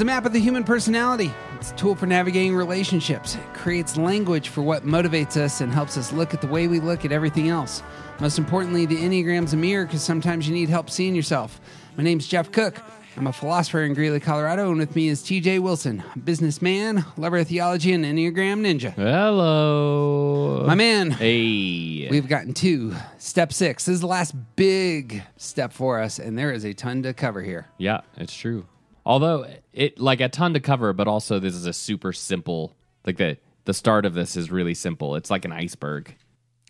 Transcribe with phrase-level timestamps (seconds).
[0.00, 1.30] Is a map of the human personality.
[1.56, 3.34] It's a tool for navigating relationships.
[3.34, 6.80] It creates language for what motivates us and helps us look at the way we
[6.80, 7.82] look at everything else.
[8.18, 11.60] Most importantly, the Enneagram's a mirror because sometimes you need help seeing yourself.
[11.98, 12.80] My name's Jeff Cook.
[13.18, 17.36] I'm a philosopher in Greeley, Colorado, and with me is TJ Wilson, a businessman, lover
[17.36, 18.94] of theology, and Enneagram ninja.
[18.94, 20.64] Hello.
[20.66, 22.08] My man, Hey.
[22.08, 23.84] We've gotten to step six.
[23.84, 27.42] This is the last big step for us, and there is a ton to cover
[27.42, 27.66] here.
[27.76, 28.64] yeah, it's true.
[29.10, 33.16] Although it like a ton to cover, but also this is a super simple like
[33.16, 35.16] the the start of this is really simple.
[35.16, 36.14] It's like an iceberg.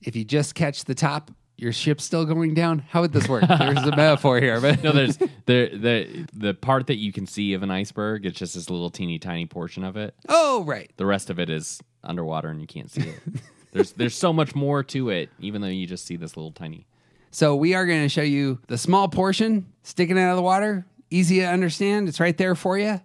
[0.03, 2.79] If you just catch the top, your ship's still going down.
[2.79, 3.45] How would this work?
[3.47, 7.53] There's a metaphor here, but No, there's the the the part that you can see
[7.53, 10.15] of an iceberg, it's just this little teeny tiny portion of it.
[10.29, 10.91] oh right.
[10.97, 13.21] The rest of it is underwater and you can't see it.
[13.73, 16.87] there's there's so much more to it, even though you just see this little tiny
[17.33, 20.87] So we are going to show you the small portion sticking out of the water.
[21.11, 22.09] Easy to understand.
[22.09, 23.01] It's right there for you.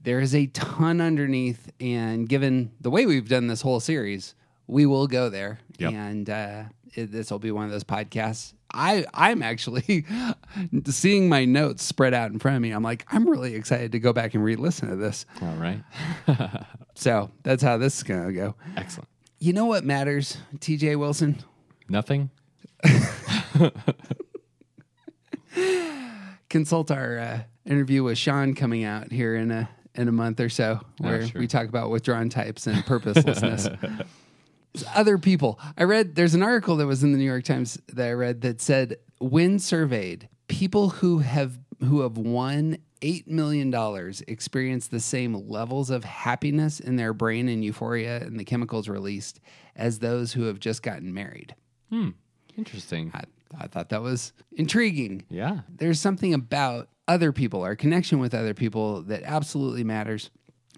[0.00, 4.34] There is a ton underneath, and given the way we've done this whole series,
[4.66, 5.60] we will go there.
[5.78, 5.92] Yep.
[5.92, 8.52] And uh, it, this will be one of those podcasts.
[8.74, 10.04] I I'm actually
[10.86, 12.70] seeing my notes spread out in front of me.
[12.70, 15.26] I'm like, I'm really excited to go back and re-listen to this.
[15.40, 15.82] All right.
[16.94, 18.54] So that's how this is going to go.
[18.76, 19.08] Excellent.
[19.38, 20.96] You know what matters, T.J.
[20.96, 21.42] Wilson?
[21.88, 22.30] Nothing?
[26.52, 30.48] Consult our uh, interview with Sean coming out here in a in a month or
[30.48, 31.40] so, where sure.
[31.40, 33.68] we talk about withdrawn types and purposelessness.
[34.94, 38.08] Other people, I read there's an article that was in the New York Times that
[38.08, 44.22] I read that said when surveyed, people who have who have won eight million dollars
[44.28, 49.40] experience the same levels of happiness in their brain and euphoria and the chemicals released
[49.74, 51.54] as those who have just gotten married.
[51.90, 52.10] Hmm.
[52.56, 53.10] Interesting.
[53.14, 53.24] I,
[53.58, 55.60] I thought that was intriguing Yeah.
[55.68, 60.30] there's something about other people, our connection with other people that absolutely matters.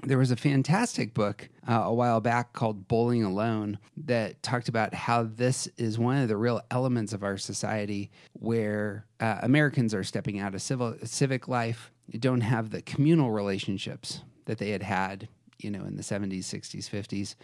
[0.03, 4.93] There was a fantastic book uh, a while back called Bowling Alone that talked about
[4.93, 10.05] how this is one of the real elements of our society where uh, Americans are
[10.05, 15.29] stepping out of civil, civic life, don't have the communal relationships that they had had,
[15.65, 17.35] you know, in the 70s, 60s, 50s.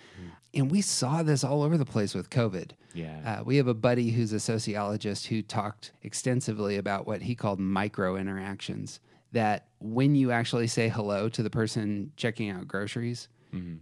[0.55, 2.73] And we saw this all over the place with COVID.
[2.95, 3.41] Yeah.
[3.41, 7.59] Uh, we have a buddy who's a sociologist who talked extensively about what he called
[7.59, 9.01] micro interactions.
[9.33, 13.29] That when you actually say hello to the person checking out groceries,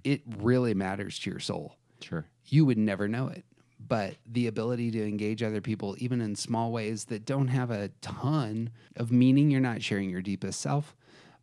[0.05, 1.77] it really matters to your soul.
[2.01, 2.25] Sure.
[2.47, 3.45] You would never know it.
[3.87, 7.89] But the ability to engage other people, even in small ways that don't have a
[8.01, 10.95] ton of meaning, you're not sharing your deepest self,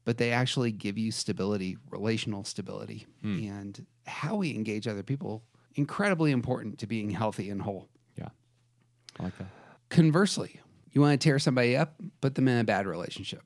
[0.06, 3.08] but they actually give you stability, relational stability.
[3.50, 5.44] And how we engage other people,
[5.74, 7.90] incredibly important to being healthy and whole.
[8.16, 8.30] Yeah.
[9.20, 9.48] I like that.
[9.90, 10.60] Conversely,
[10.92, 13.42] you want to tear somebody up, put them in a bad relationship.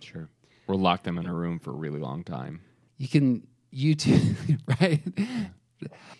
[0.00, 0.28] Sure.
[0.66, 2.62] Or lock them in a room for a really long time.
[2.96, 5.02] You can YouTube, right?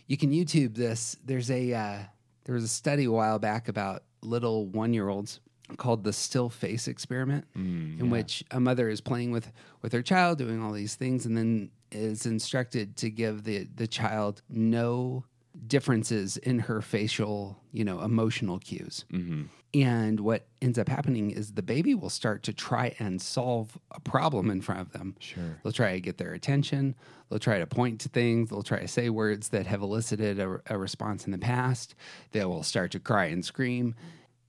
[0.06, 1.16] You can YouTube this.
[1.25, 1.98] There's a uh,
[2.44, 5.41] there was a study a while back about little one year olds
[5.76, 9.50] called the still face experiment, mm, in which a mother is playing with
[9.82, 13.86] with her child, doing all these things, and then is instructed to give the the
[13.86, 15.25] child no
[15.66, 19.04] differences in her facial, you know, emotional cues.
[19.12, 19.44] Mm-hmm.
[19.75, 24.00] And what ends up happening is the baby will start to try and solve a
[24.00, 25.16] problem in front of them.
[25.19, 25.58] Sure.
[25.62, 26.94] They'll try to get their attention.
[27.28, 28.50] They'll try to point to things.
[28.50, 31.96] They'll try to say words that have elicited a, a response in the past.
[32.31, 33.96] They will start to cry and scream,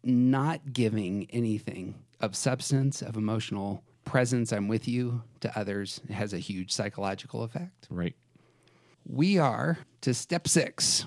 [0.06, 4.54] not giving anything of substance, of emotional presence.
[4.54, 7.88] I'm with you to others has a huge psychological effect.
[7.90, 8.16] Right.
[9.08, 11.06] We are to step six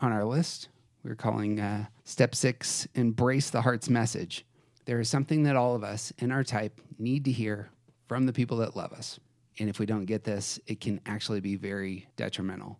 [0.00, 0.68] on our list.
[1.04, 4.44] We're calling uh, step six embrace the heart's message.
[4.86, 7.70] There is something that all of us in our type need to hear
[8.06, 9.20] from the people that love us.
[9.58, 12.78] And if we don't get this, it can actually be very detrimental.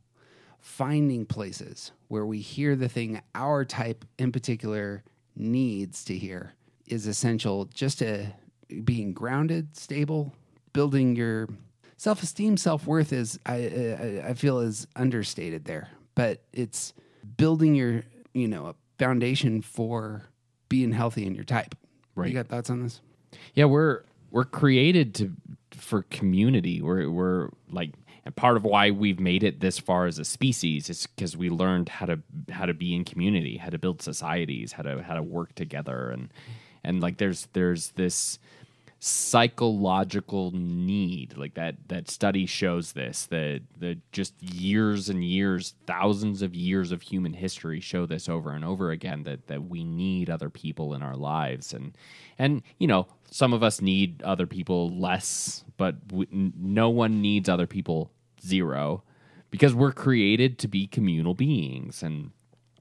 [0.61, 5.05] Finding places where we hear the thing our type in particular
[5.39, 6.55] needs to hear
[6.87, 8.27] is essential just to
[8.85, 10.35] being grounded, stable,
[10.73, 11.49] building your
[11.97, 16.93] self esteem, self worth is I, I I feel is understated there, but it's
[17.37, 18.03] building your
[18.35, 20.25] you know a foundation for
[20.69, 21.75] being healthy in your type.
[22.15, 22.29] Right.
[22.29, 23.01] You got thoughts on this?
[23.55, 25.33] Yeah, we're we're created to
[25.71, 26.83] for community.
[26.83, 27.93] We're we're like
[28.29, 31.49] and part of why we've made it this far as a species is because we
[31.49, 32.21] learned how to
[32.51, 36.11] how to be in community, how to build societies, how to how to work together,
[36.11, 36.31] and
[36.85, 38.39] and like there's there's this
[39.01, 46.43] psychological need like that that study shows this that the just years and years thousands
[46.43, 50.29] of years of human history show this over and over again that that we need
[50.29, 51.73] other people in our lives.
[51.73, 51.97] And
[52.39, 57.49] and you know some of us need other people less but we, no one needs
[57.49, 58.11] other people
[58.43, 59.03] zero
[59.51, 62.03] because we're created to be communal beings.
[62.03, 62.31] And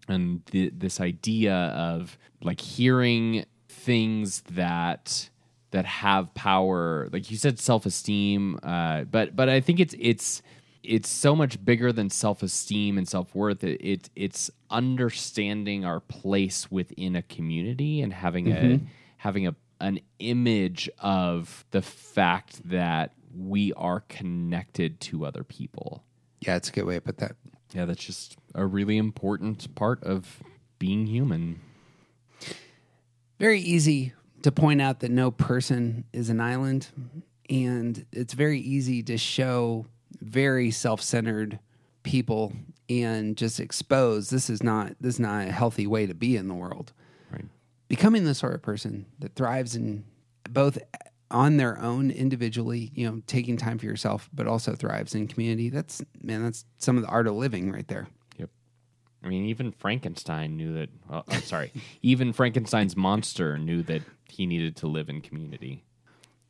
[0.07, 5.29] and the, this idea of like hearing things that
[5.71, 10.41] that have power like you said self-esteem uh, but but i think it's it's
[10.87, 13.63] it's so much bigger than self-esteem and self-worth.
[13.63, 18.79] It, it it's understanding our place within a community and having a
[19.17, 26.03] having a an image of the fact that we are connected to other people
[26.41, 27.35] Yeah, it's a good way to put that.
[27.73, 30.41] yeah that's just a really important part of
[30.79, 31.59] being human
[33.39, 34.13] Very easy
[34.43, 36.87] to point out that no person is an island,
[37.49, 39.85] and it's very easy to show
[40.21, 41.59] very self-centered
[42.03, 42.53] people
[42.89, 46.47] and just expose this is not this is not a healthy way to be in
[46.47, 46.93] the world.
[47.31, 47.45] right
[47.89, 50.05] Becoming the sort of person that thrives in
[50.49, 50.77] both
[51.29, 55.69] on their own individually, you know, taking time for yourself, but also thrives in community.
[55.69, 58.07] That's man, that's some of the art of living right there.
[58.37, 58.49] Yep.
[59.23, 60.89] I mean, even Frankenstein knew that.
[61.09, 61.71] Well, I'm sorry.
[62.01, 65.83] even Frankenstein's monster knew that he needed to live in community.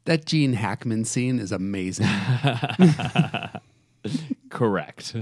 [0.05, 2.07] That Gene Hackman scene is amazing.
[4.49, 5.15] Correct.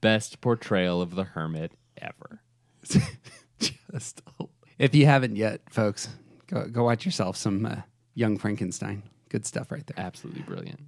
[0.00, 2.40] Best portrayal of the hermit ever.
[3.92, 4.20] Just
[4.78, 6.08] if you haven't yet, folks,
[6.46, 7.76] go go watch yourself some uh,
[8.16, 9.04] Young Frankenstein.
[9.28, 10.04] Good stuff right there.
[10.04, 10.80] Absolutely brilliant.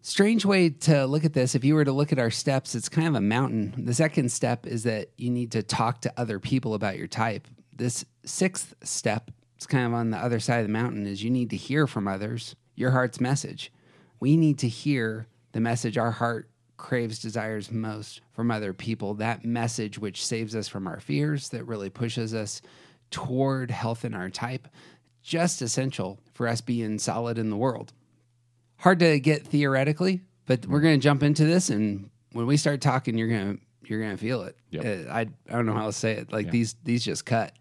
[0.00, 1.54] Strange way to look at this.
[1.54, 3.74] If you were to look at our steps, it's kind of a mountain.
[3.76, 7.46] The second step is that you need to talk to other people about your type.
[7.76, 11.30] This sixth step, it's kind of on the other side of the mountain, is you
[11.30, 13.72] need to hear from others your heart's message.
[14.20, 19.14] We need to hear the message our heart craves, desires most from other people.
[19.14, 22.62] That message which saves us from our fears, that really pushes us
[23.10, 24.68] toward health in our type,
[25.28, 27.92] just essential for us being solid in the world
[28.78, 32.80] hard to get theoretically, but we're going to jump into this, and when we start
[32.80, 34.56] talking, you're going to you're going to feel it.
[34.70, 34.84] Yep.
[34.84, 36.32] Uh, I I don't know how to say it.
[36.32, 37.52] Like these these just cut.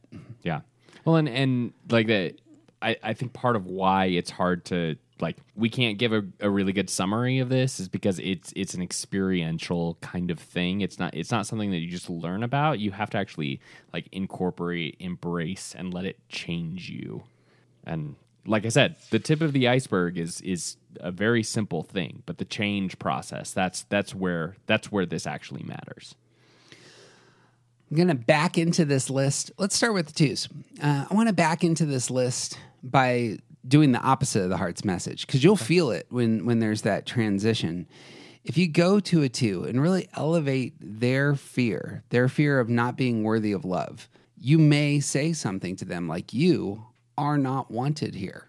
[0.43, 0.61] Yeah.
[1.05, 2.35] Well, and and like that,
[2.81, 6.49] I I think part of why it's hard to like we can't give a, a
[6.49, 10.81] really good summary of this is because it's it's an experiential kind of thing.
[10.81, 12.79] It's not it's not something that you just learn about.
[12.79, 13.61] You have to actually
[13.93, 17.23] like incorporate, embrace, and let it change you.
[17.87, 22.23] And like I said, the tip of the iceberg is is a very simple thing,
[22.25, 26.15] but the change process that's that's where that's where this actually matters.
[27.89, 29.51] I'm going to back into this list.
[29.57, 30.49] Let's start with the twos.
[30.81, 34.83] Uh, I want to back into this list by doing the opposite of the heart's
[34.83, 37.87] message because you'll feel it when when there's that transition.
[38.43, 42.95] If you go to a two and really elevate their fear, their fear of not
[42.95, 44.07] being worthy of love,
[44.37, 46.85] you may say something to them like, "You
[47.17, 48.47] are not wanted here."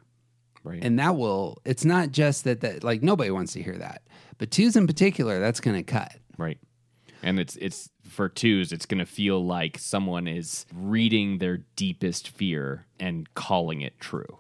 [0.65, 0.83] Right.
[0.83, 4.03] and that will it's not just that that like nobody wants to hear that
[4.37, 6.59] but twos in particular that's going to cut Right.
[7.23, 12.87] And it's it's for twos, it's gonna feel like someone is reading their deepest fear
[13.01, 14.39] and calling it true.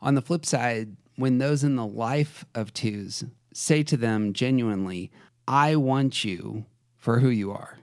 [0.00, 5.10] on the flip side when those in the life of twos say to them genuinely
[5.48, 6.64] i want you
[6.96, 7.78] for who you are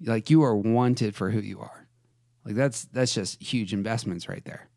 [0.00, 1.86] like you are wanted for who you are
[2.44, 4.68] like that's that's just huge investments right there.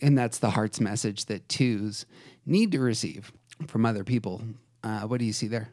[0.00, 2.06] And that's the heart's message that twos
[2.44, 3.32] need to receive
[3.66, 4.42] from other people.
[4.82, 5.70] Uh, what do you see there?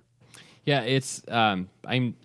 [0.65, 2.15] Yeah, it's um I'm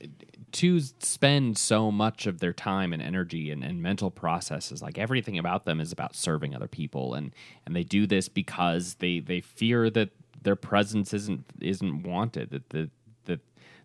[0.52, 5.36] twos spend so much of their time and energy and, and mental processes like everything
[5.38, 7.14] about them is about serving other people.
[7.14, 7.32] And
[7.66, 10.10] and they do this because they they fear that
[10.42, 12.90] their presence isn't isn't wanted that the
[13.24, 13.40] the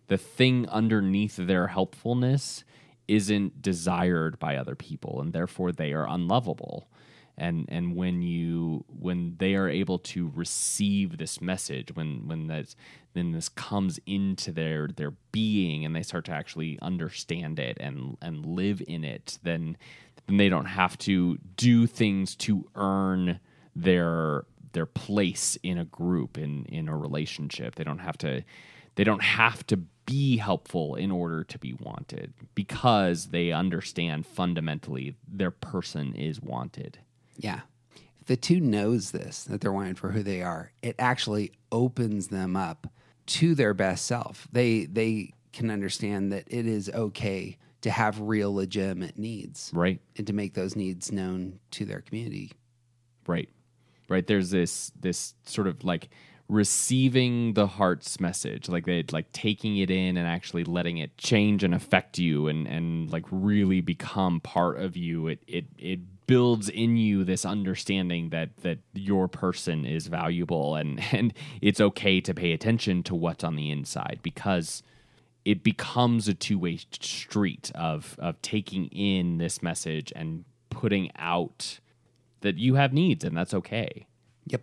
[0.06, 2.64] the thing underneath their helpfulness
[3.06, 6.88] isn't desired by other people and therefore they are unlovable
[7.36, 12.76] and and when you when they are able to receive this message when when this
[13.14, 18.16] then this comes into their their being and they start to actually understand it and
[18.22, 19.76] and live in it then
[20.26, 23.40] then they don't have to do things to earn
[23.74, 27.74] their their place in a group in in a relationship.
[27.76, 28.44] They don't have to
[28.96, 35.16] they don't have to be helpful in order to be wanted because they understand fundamentally
[35.26, 36.98] their person is wanted
[37.36, 37.60] Yeah.
[38.20, 42.28] If the two knows this that they're wanted for who they are, it actually opens
[42.28, 42.86] them up
[43.26, 44.48] to their best self.
[44.52, 50.00] They they can understand that it is okay to have real legitimate needs Right.
[50.16, 52.52] and to make those needs known to their community.
[53.26, 53.48] Right.
[54.08, 54.26] Right.
[54.26, 56.08] There's this this sort of like
[56.48, 61.62] receiving the heart's message, like they like taking it in and actually letting it change
[61.64, 65.28] and affect you and and like really become part of you.
[65.28, 71.00] It it it builds in you this understanding that that your person is valuable and
[71.12, 74.82] and it's okay to pay attention to what's on the inside because
[75.44, 81.80] it becomes a two-way street of of taking in this message and putting out
[82.40, 84.06] that you have needs and that's okay.
[84.46, 84.62] Yep.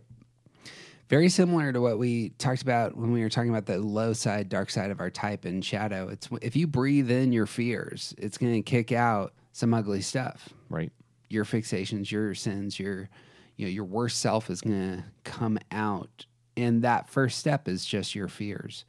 [1.09, 4.49] Very similar to what we talked about when we were talking about the low side,
[4.49, 6.07] dark side of our type and shadow.
[6.07, 10.49] It's if you breathe in your fears, it's going to kick out some ugly stuff.
[10.69, 10.91] Right.
[11.31, 13.09] Your fixations, your sins, your
[13.55, 16.25] you know, your worst self is going to come out.
[16.57, 18.85] And that first step is just your fears.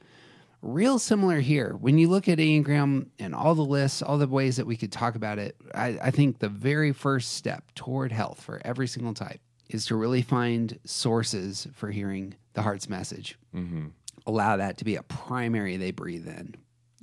[0.62, 1.76] Real similar here.
[1.78, 4.92] When you look at Enneagram and all the lists, all the ways that we could
[4.92, 9.12] talk about it, I, I think the very first step toward health for every single
[9.12, 13.36] type is to really find sources for hearing the heart's message.
[13.54, 13.88] Mm-hmm.
[14.26, 16.54] Allow that to be a primary they breathe in.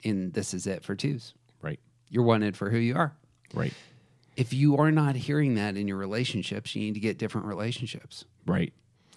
[0.05, 1.33] And this is it for twos.
[1.61, 1.79] Right.
[2.07, 3.13] You're wanted for who you are.
[3.53, 3.73] Right.
[4.39, 8.23] If you are not hearing that in your relationships, you need to get different relationships.
[8.45, 8.73] Right.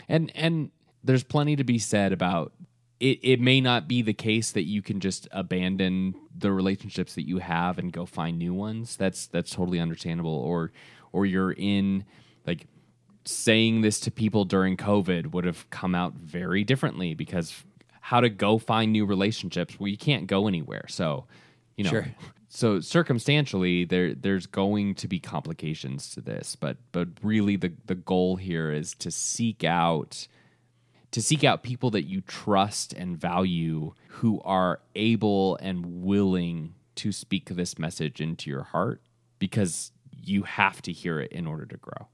[0.09, 0.71] And and
[1.05, 2.52] there's plenty to be said about
[2.99, 7.26] it it may not be the case that you can just abandon the relationships that
[7.26, 8.97] you have and go find new ones.
[8.97, 10.73] That's that's totally understandable or
[11.12, 12.05] or you're in
[12.47, 12.67] like
[13.25, 17.62] saying this to people during COVID would have come out very differently because
[18.00, 20.87] how to go find new relationships well you can't go anywhere.
[20.88, 21.26] So,
[21.76, 22.07] you know, Sure.
[22.54, 27.94] So circumstantially there there's going to be complications to this but but really the the
[27.94, 30.28] goal here is to seek out
[31.11, 37.11] to seek out people that you trust and value who are able and willing to
[37.11, 39.00] speak this message into your heart
[39.38, 42.06] because you have to hear it in order to grow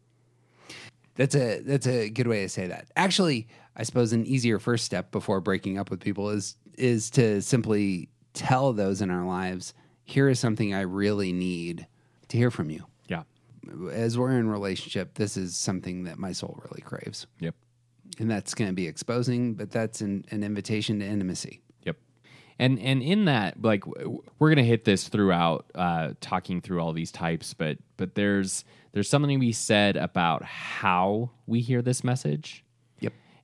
[1.17, 2.87] That's a that's a good way to say that.
[2.95, 7.43] Actually, I suppose an easier first step before breaking up with people is is to
[7.43, 9.75] simply tell those in our lives,
[10.09, 11.87] here is something I really need
[12.29, 12.85] to hear from you.
[13.09, 13.23] yeah
[13.93, 17.27] As we're in relationship, this is something that my soul really craves.
[17.41, 17.55] yep
[18.19, 21.61] And that's going to be exposing, but that's an, an invitation to intimacy.
[21.85, 21.97] Yep.
[22.59, 27.13] And and in that, like we're gonna hit this throughout, uh, talking through all these
[27.13, 32.65] types, but but there's there's something to be said about how we hear this message.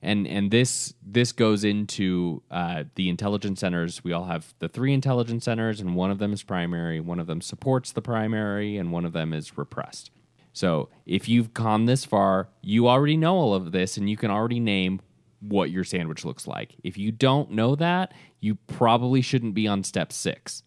[0.05, 4.03] And and this this goes into uh, the intelligence centers.
[4.03, 7.25] We all have the three intelligence centers, and one of them is primary, one of
[7.25, 10.11] them supports the primary, and one of them is repressed.
[10.53, 14.29] So if you've gone this far, you already know all of this, and you can
[14.29, 15.01] already name
[15.39, 16.75] what your sandwich looks like.
[16.83, 20.63] If you don't know that, you probably shouldn't be on step six.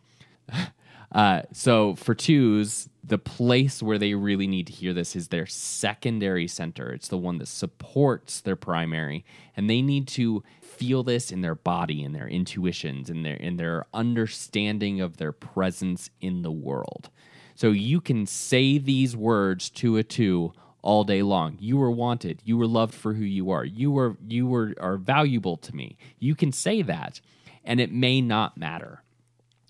[1.11, 5.47] Uh, so for twos, the place where they really need to hear this is their
[5.47, 6.93] secondary center.
[6.93, 9.25] It's the one that supports their primary,
[9.57, 13.57] and they need to feel this in their body, in their intuitions, in their in
[13.57, 17.09] their understanding of their presence in the world.
[17.55, 21.57] So you can say these words to a two all day long.
[21.59, 22.43] You were wanted.
[22.45, 23.65] You were loved for who you are.
[23.65, 25.97] You were you were are valuable to me.
[26.19, 27.23] You can say that,
[27.65, 29.03] and it may not matter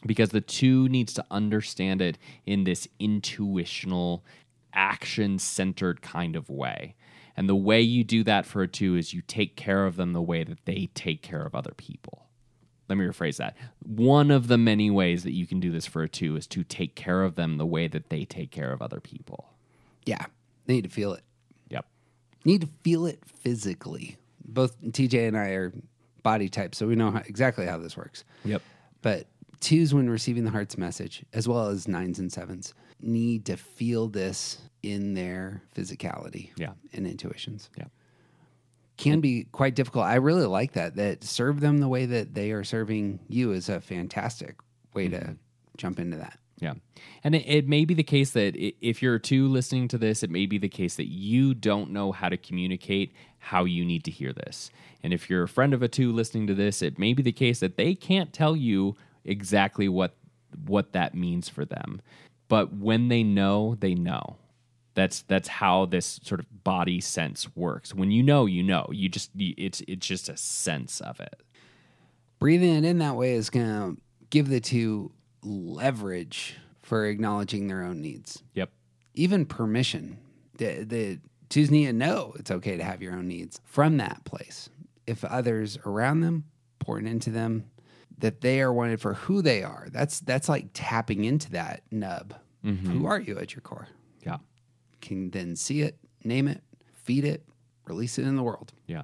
[0.06, 4.24] because the two needs to understand it in this intuitional
[4.72, 6.94] action centered kind of way
[7.36, 10.12] and the way you do that for a two is you take care of them
[10.12, 12.26] the way that they take care of other people
[12.88, 16.02] let me rephrase that one of the many ways that you can do this for
[16.02, 18.80] a two is to take care of them the way that they take care of
[18.82, 19.48] other people
[20.06, 20.26] Yeah.
[20.66, 21.22] They need to feel it.
[21.70, 21.86] yep
[22.44, 24.16] Need to feel it physically.
[24.44, 25.72] Both TJ and I are
[26.22, 28.22] body types, so we know how, exactly how this works.
[28.44, 28.62] yep
[29.02, 29.26] But
[29.60, 34.08] twos, when receiving the heart's message, as well as nines and sevens, need to feel
[34.08, 36.72] this in their physicality Yeah.
[36.92, 37.70] and intuitions.
[37.76, 37.86] Yeah.
[38.96, 40.06] Can be quite difficult.
[40.06, 40.96] I really like that.
[40.96, 44.56] That serve them the way that they are serving you is a fantastic
[44.92, 45.32] way to mm-hmm.
[45.76, 46.38] jump into that.
[46.60, 46.74] Yeah.
[47.22, 50.24] And it, it may be the case that if you're a two listening to this,
[50.24, 54.04] it may be the case that you don't know how to communicate how you need
[54.04, 54.70] to hear this.
[55.02, 57.32] And if you're a friend of a two listening to this, it may be the
[57.32, 58.96] case that they can't tell you
[59.28, 60.16] exactly what
[60.66, 62.00] what that means for them.
[62.48, 64.36] But when they know, they know.
[64.94, 67.94] That's that's how this sort of body sense works.
[67.94, 68.88] When you know, you know.
[68.90, 71.40] You just it's it's just a sense of it.
[72.40, 73.66] breathing it in that way is going
[73.96, 78.70] to give the two leverage for acknowledging their own needs Yep.
[79.14, 80.18] even permission
[80.56, 84.24] the the Twos need to know it's okay to have your own needs from that
[84.24, 84.68] place.
[85.06, 86.44] If others around them
[86.78, 87.70] pouring into them,
[88.18, 89.88] that they are wanted for who they are.
[89.90, 92.34] That's that's like tapping into that nub.
[92.62, 93.88] Who are you at your core?
[94.26, 94.38] Yeah.
[95.00, 97.46] Can then see it, name it, feed it,
[97.86, 98.72] release it in the world.
[98.86, 99.02] Yeah.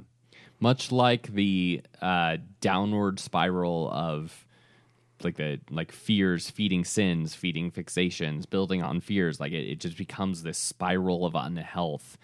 [0.60, 4.46] Much like the uh, downward spiral of
[5.22, 9.96] like the like fears feeding sins, feeding fixations, building on fears, like it, it just
[9.96, 12.18] becomes this spiral of unhealth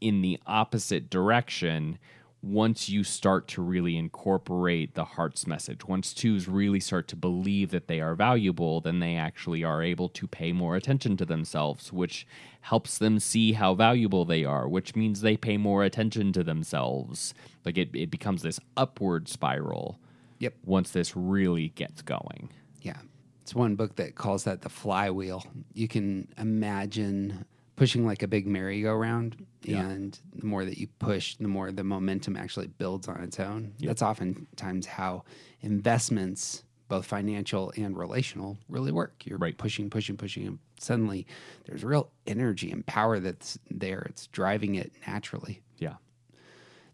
[0.00, 1.98] in the opposite direction
[2.42, 5.84] once you start to really incorporate the heart's message.
[5.86, 10.08] Once twos really start to believe that they are valuable, then they actually are able
[10.08, 12.26] to pay more attention to themselves, which
[12.62, 17.32] helps them see how valuable they are, which means they pay more attention to themselves.
[17.64, 20.00] Like it, it becomes this upward spiral
[20.40, 20.54] Yep.
[20.64, 22.50] once this really gets going.
[22.80, 22.96] Yeah.
[23.42, 25.44] It's one book that calls that the flywheel.
[25.74, 27.44] You can imagine
[27.76, 32.36] pushing like a big merry-go-round and the more that you push, the more the momentum
[32.36, 33.72] actually builds on its own.
[33.80, 35.24] That's oftentimes how
[35.60, 39.22] investments, both financial and relational, really work.
[39.24, 39.56] You're Right.
[39.56, 41.26] pushing, pushing, pushing, and suddenly
[41.64, 44.02] there's real energy and power that's there.
[44.08, 45.62] It's driving it naturally.
[45.78, 45.94] Yeah.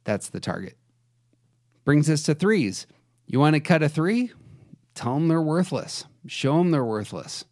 [0.05, 0.77] That's the target.
[1.85, 2.87] Brings us to threes.
[3.27, 4.31] You want to cut a three?
[4.95, 6.05] Tell them they're worthless.
[6.27, 7.45] Show them they're worthless.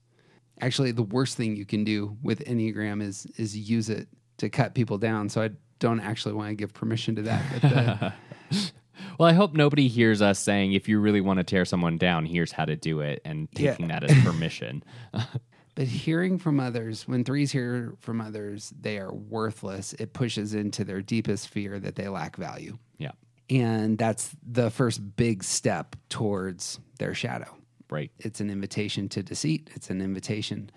[0.60, 4.08] Actually, the worst thing you can do with Enneagram is is use it
[4.38, 5.28] to cut people down.
[5.28, 7.42] So I don't actually want to give permission to that.
[7.52, 8.10] But the, uh,
[9.18, 12.24] Well, I hope nobody hears us saying if you really want to tear someone down,
[12.26, 13.70] here's how to do it and Yeah.
[13.72, 14.82] taking that as permission.
[15.74, 19.92] but hearing from others, when threes hear from others, they are worthless.
[19.94, 22.78] It pushes into their deepest fear that they lack value.
[22.98, 23.12] yeah.
[23.48, 27.54] And that's the first big step towards their shadow.
[27.88, 28.10] Right.
[28.18, 29.70] it's an invitation to deceit.
[29.74, 30.70] It's an invitation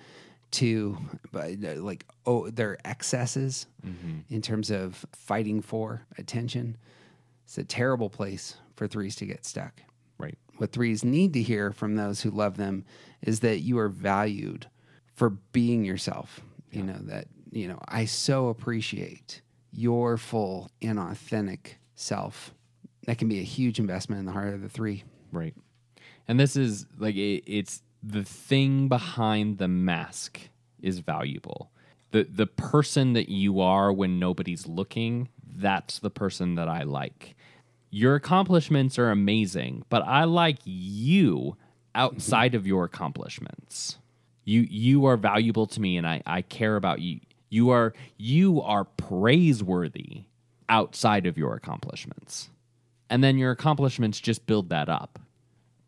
[0.51, 0.97] to
[1.31, 3.67] but, uh, like oh their excesses
[4.29, 6.77] in terms of fighting for attention.
[7.45, 9.81] It's a terrible place for threes to get stuck.
[10.17, 10.37] Right.
[10.57, 12.85] What threes need to hear from those who love them
[13.21, 14.67] is that you are valued
[15.15, 16.41] for being yourself.
[16.71, 19.41] You know that you know I so appreciate
[19.71, 22.53] your full and authentic self.
[23.05, 25.03] That can be a huge investment in the heart of the three.
[25.31, 25.55] Right.
[26.29, 30.39] And this is like it, it's the thing behind the mask
[30.79, 31.71] is valuable.
[32.11, 37.35] The the person that you are when nobody's looking, that's the person that I like.
[37.89, 41.57] Your accomplishments are amazing, but I like you
[41.95, 43.97] outside of your accomplishments.
[44.45, 47.21] You you are valuable to me and I, I care about you.
[47.49, 50.25] You are you are praiseworthy
[50.69, 52.51] outside of your accomplishments.
[53.09, 55.17] And then your accomplishments just build that up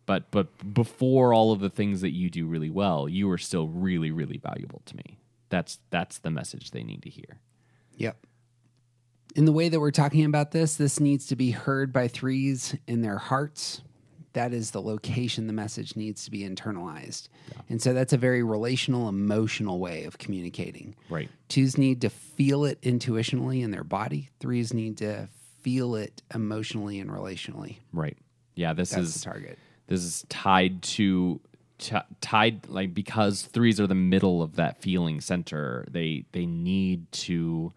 [0.05, 3.67] but but before all of the things that you do really well, you are still
[3.67, 5.19] really really valuable to me.
[5.49, 7.39] That's that's the message they need to hear.
[7.97, 8.25] Yep.
[9.35, 12.75] In the way that we're talking about this, this needs to be heard by threes
[12.87, 13.81] in their hearts.
[14.33, 17.27] That is the location the message needs to be internalized.
[17.69, 20.95] And so that's a very relational, emotional way of communicating.
[21.09, 21.29] Right.
[21.49, 25.27] Twos need to feel it intuitionally in their body, threes need to
[25.61, 27.77] feel it emotionally and relationally.
[27.93, 28.17] Right.
[28.55, 29.59] Yeah, this That's is the target.
[29.91, 31.41] This is tied to
[31.77, 35.85] t- tied like because threes are the middle of that feeling center.
[35.91, 37.73] They they need to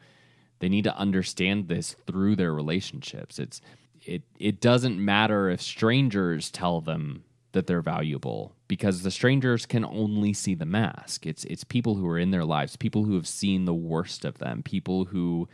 [0.60, 3.40] they need to understand this through their relationships.
[3.40, 3.60] It's
[4.02, 9.84] it it doesn't matter if strangers tell them that they're valuable because the strangers can
[9.84, 11.26] only see the mask.
[11.26, 14.38] It's it's people who are in their lives, people who have seen the worst of
[14.38, 15.48] them, people who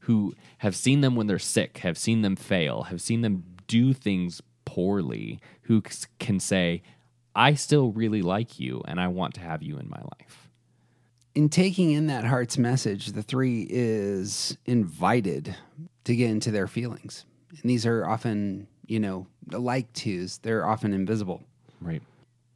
[0.00, 3.92] who have seen them when they're sick, have seen them fail, have seen them do
[3.92, 5.82] things poorly, who
[6.18, 6.82] can say,
[7.34, 10.46] "I still really like you and I want to have you in my life."
[11.36, 15.54] in taking in that heart's message, the three is invited
[16.04, 17.26] to get into their feelings.
[17.50, 21.42] And these are often, you know, like twos, they're often invisible.
[21.78, 22.00] Right.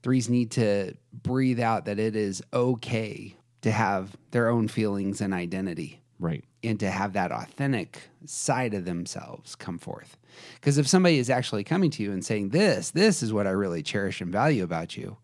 [0.03, 5.35] Threes need to breathe out that it is okay to have their own feelings and
[5.35, 6.45] identity Right.
[6.63, 10.17] and to have that authentic side of themselves come forth.
[10.55, 13.51] Because if somebody is actually coming to you and saying, This, this is what I
[13.51, 15.17] really cherish and value about you,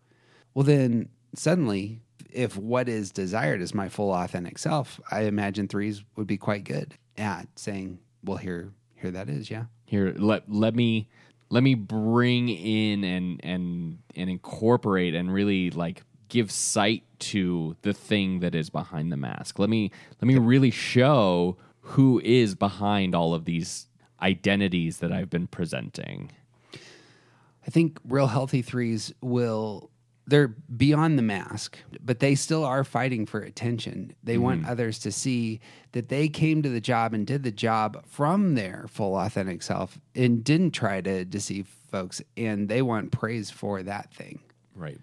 [0.53, 6.03] well, then suddenly, if what is desired is my full authentic self, I imagine threes
[6.15, 9.65] would be quite good at saying, Well, here, here that is, yeah.
[9.85, 11.07] Here let let me
[11.49, 17.93] let me bring in and and and incorporate and really like give sight to the
[17.93, 19.59] thing that is behind the mask.
[19.59, 23.87] Let me let me really show who is behind all of these
[24.21, 26.31] identities that I've been presenting.
[26.73, 29.89] I think real healthy threes will
[30.29, 34.13] they're beyond the mask, but they still are fighting for attention.
[34.23, 34.43] They mm-hmm.
[34.43, 35.61] want others to see
[35.93, 39.97] that they came to the job and did the job from their full authentic self
[40.13, 44.39] and didn't try to deceive folks and they want praise for that thing.
[44.75, 44.99] Right.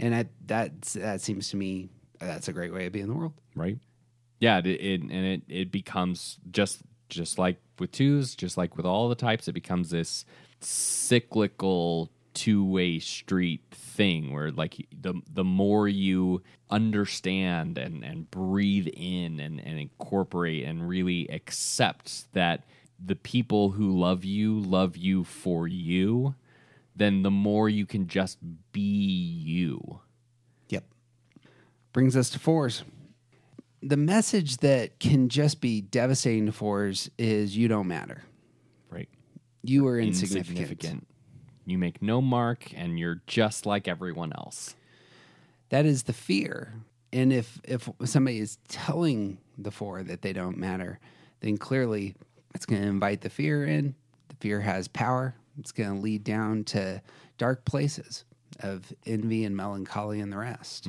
[0.00, 3.16] And that that that seems to me that's a great way of being in the
[3.16, 3.34] world.
[3.54, 3.78] right?
[4.40, 8.86] Yeah, it, it and it it becomes just just like with twos, just like with
[8.86, 10.24] all the types, it becomes this
[10.60, 18.88] cyclical two way street thing where like the the more you understand and and breathe
[18.92, 22.64] in and, and incorporate and really accept that
[23.04, 26.34] the people who love you love you for you,
[26.96, 28.38] then the more you can just
[28.72, 30.00] be you.
[30.68, 30.84] Yep.
[31.92, 32.84] Brings us to fours.
[33.82, 38.22] The message that can just be devastating to fours is you don't matter.
[38.90, 39.08] Right.
[39.62, 41.06] You are insignificant.
[41.64, 44.74] You make no mark and you're just like everyone else.
[45.70, 46.74] That is the fear.
[47.12, 50.98] And if if somebody is telling the four that they don't matter,
[51.40, 52.14] then clearly
[52.54, 53.94] it's going to invite the fear in.
[54.28, 55.34] The fear has power.
[55.60, 57.02] It's going to lead down to
[57.38, 58.24] dark places
[58.60, 60.88] of envy and melancholy and the rest.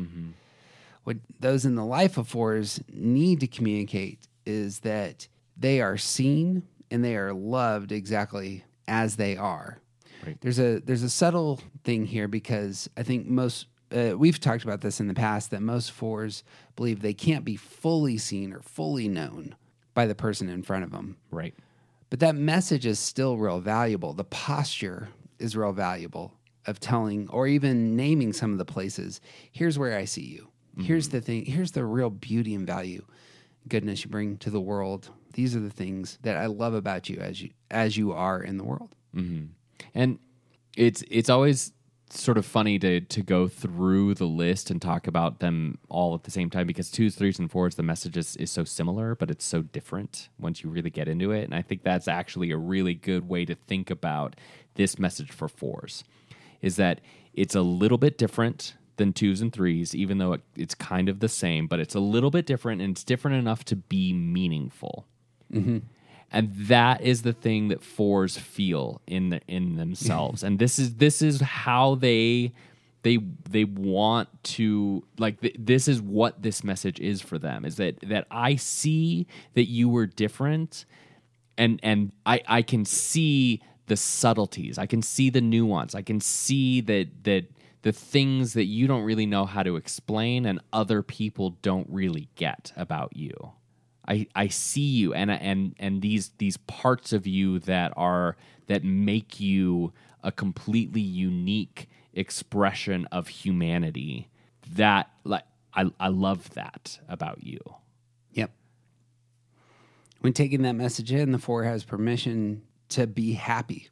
[1.04, 6.64] What those in the life of fours need to communicate is that they are seen
[6.90, 9.80] and they are loved exactly as they are.
[10.26, 10.38] Right.
[10.42, 14.82] There's a there's a subtle thing here because I think most uh, we've talked about
[14.82, 16.44] this in the past that most fours
[16.76, 19.56] believe they can't be fully seen or fully known
[19.94, 21.18] by the person in front of them.
[21.32, 21.56] Right.
[22.12, 24.14] But that message is still real valuable.
[24.14, 26.34] The posture is real valuable
[26.68, 29.22] of telling or even naming some of the places.
[29.52, 30.50] Here's where I see you.
[30.78, 31.12] Here's mm.
[31.12, 31.46] the thing.
[31.46, 33.06] Here's the real beauty and value,
[33.68, 35.10] goodness you bring to the world.
[35.34, 38.58] These are the things that I love about you as you as you are in
[38.58, 38.94] the world.
[39.16, 39.48] Mm-hmm.
[39.94, 40.20] And
[40.78, 41.72] it's it's always
[42.20, 46.24] sort of funny to to go through the list and talk about them all at
[46.24, 49.32] the same time because twos, threes, and fours, the message is, is so similar, but
[49.32, 51.44] it's so different once you really get into it.
[51.44, 54.36] And I think that's actually a really good way to think about
[54.76, 56.04] this message for fours.
[56.62, 57.02] Is that
[57.34, 61.20] it's a little bit different than twos and threes, even though it, it's kind of
[61.20, 65.08] the same, but it's a little bit different and it's different enough to be meaningful
[65.52, 65.80] mm-hmm.
[66.32, 70.40] And that is the thing that fours feel in the, in themselves.
[70.40, 70.48] Mm-hmm.
[70.48, 72.54] And this is this is how they
[73.04, 73.18] they
[73.50, 78.00] they want to like th- this is what this message is for them is that
[78.02, 80.86] that I see that you were different
[81.58, 84.78] and and I I can see the subtleties.
[84.78, 85.96] I can see the nuance.
[85.96, 87.46] I can see that that
[87.82, 92.30] the things that you don't really know how to explain and other people don't really
[92.36, 93.52] get about you
[94.08, 98.36] I, I see you and and and these these parts of you that are
[98.68, 104.28] that make you a completely unique expression of humanity
[104.74, 107.60] that like I, I love that about you
[108.34, 108.52] Yep.
[110.20, 113.90] When taking that message in, the four has permission to be happy,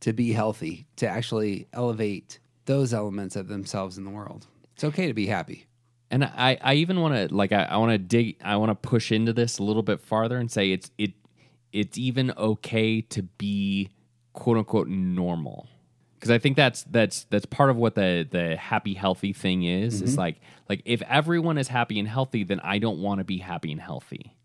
[0.00, 4.46] to be healthy, to actually elevate those elements of themselves in the world.
[4.74, 5.66] It's okay to be happy.
[6.12, 8.88] And I, I even want to like I, I want to dig I want to
[8.88, 11.12] push into this a little bit farther and say it's it
[11.72, 13.90] it's even okay to be
[14.32, 15.68] quote unquote normal
[16.14, 20.02] because I think that's that's that's part of what the the happy healthy thing is
[20.02, 20.20] is mm-hmm.
[20.20, 23.72] like like if everyone is happy and healthy then I don't want to be happy
[23.72, 24.36] and healthy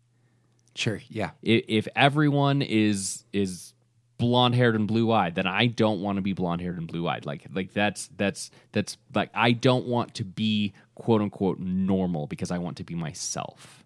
[0.78, 1.00] Sure.
[1.08, 1.30] Yeah.
[1.42, 3.74] if, if everyone is is
[4.16, 7.08] blonde haired and blue eyed, then I don't want to be blonde haired and blue
[7.08, 7.26] eyed.
[7.26, 12.50] Like like that's that's that's like I don't want to be quote unquote normal because
[12.50, 13.84] I want to be myself.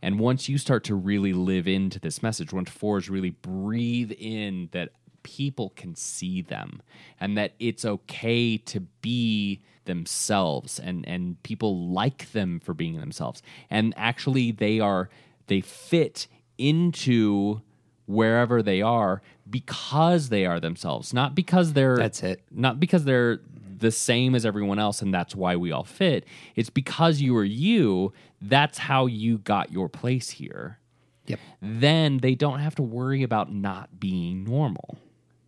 [0.00, 4.68] And once you start to really live into this message, once fours really breathe in
[4.72, 4.90] that
[5.22, 6.82] people can see them
[7.18, 13.42] and that it's okay to be themselves and and people like them for being themselves
[13.70, 15.08] and actually they are
[15.46, 16.26] they fit
[16.58, 17.60] into
[18.06, 22.42] wherever they are because they are themselves not because they're That's it.
[22.50, 23.40] not because they're
[23.84, 26.24] the same as everyone else and that's why we all fit
[26.56, 30.78] it's because you are you that's how you got your place here
[31.26, 31.40] Yep.
[31.62, 34.98] then they don't have to worry about not being normal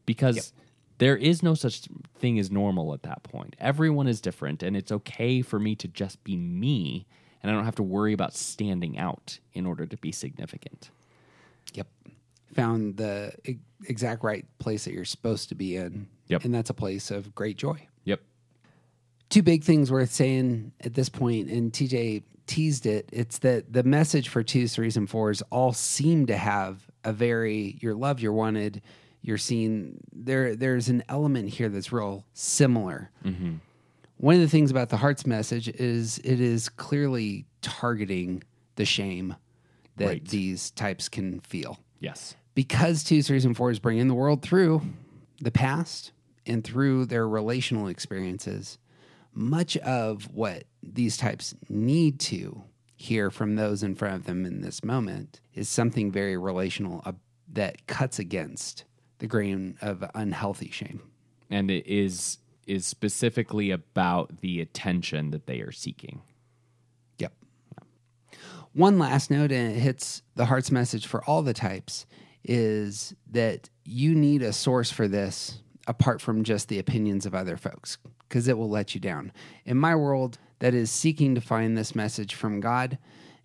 [0.06, 0.52] because
[0.98, 1.82] there is no such
[2.18, 3.54] thing as normal at that point.
[3.60, 7.04] Everyone is different, and it's okay for me to just be me,
[7.42, 10.88] and I don't have to worry about standing out in order to be significant.
[11.74, 11.88] Yep.
[12.54, 13.32] Found the
[13.86, 16.06] exact right place that you're supposed to be in.
[16.28, 16.44] Yep.
[16.46, 17.86] And that's a place of great joy.
[19.28, 23.08] Two big things worth saying at this point, and TJ teased it.
[23.12, 27.76] It's that the message for twos, threes, and fours all seem to have a very
[27.80, 28.82] you're loved, you're wanted,
[29.22, 29.98] you're seen.
[30.12, 33.10] There, there's an element here that's real similar.
[33.24, 33.54] Mm-hmm.
[34.18, 38.42] One of the things about the heart's message is it is clearly targeting
[38.76, 39.34] the shame
[39.96, 40.24] that Right.
[40.24, 41.78] these types can feel.
[42.00, 42.36] Yes.
[42.54, 44.82] Because twos, threes, and fours bring in the world through
[45.40, 46.12] the past
[46.46, 48.78] and through their relational experiences,
[49.36, 52.64] much of what these types need to
[52.96, 57.12] hear from those in front of them in this moment is something very relational uh,
[57.52, 58.84] that cuts against
[59.18, 61.02] the grain of unhealthy shame.
[61.50, 66.20] And it is is specifically about the attention that they are seeking.
[67.18, 67.32] Yep.
[68.72, 72.06] One last note, and it hits the heart's message for all the types,
[72.42, 77.56] is that you need a source for this apart from just the opinions of other
[77.56, 79.32] folks, because it will let you down.
[79.64, 82.98] In my world, that is seeking to find this message from God.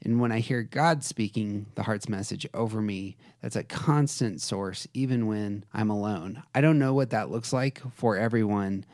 [0.03, 4.87] And when I hear God speaking the heart's message over me, that's a constant source,
[4.93, 6.41] even when I'm alone.
[6.55, 8.85] I don't know what that looks like for everyone,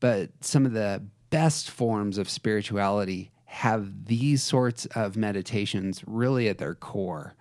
[0.00, 6.58] but some of the best forms of spirituality have these sorts of meditations really at
[6.58, 7.34] their core,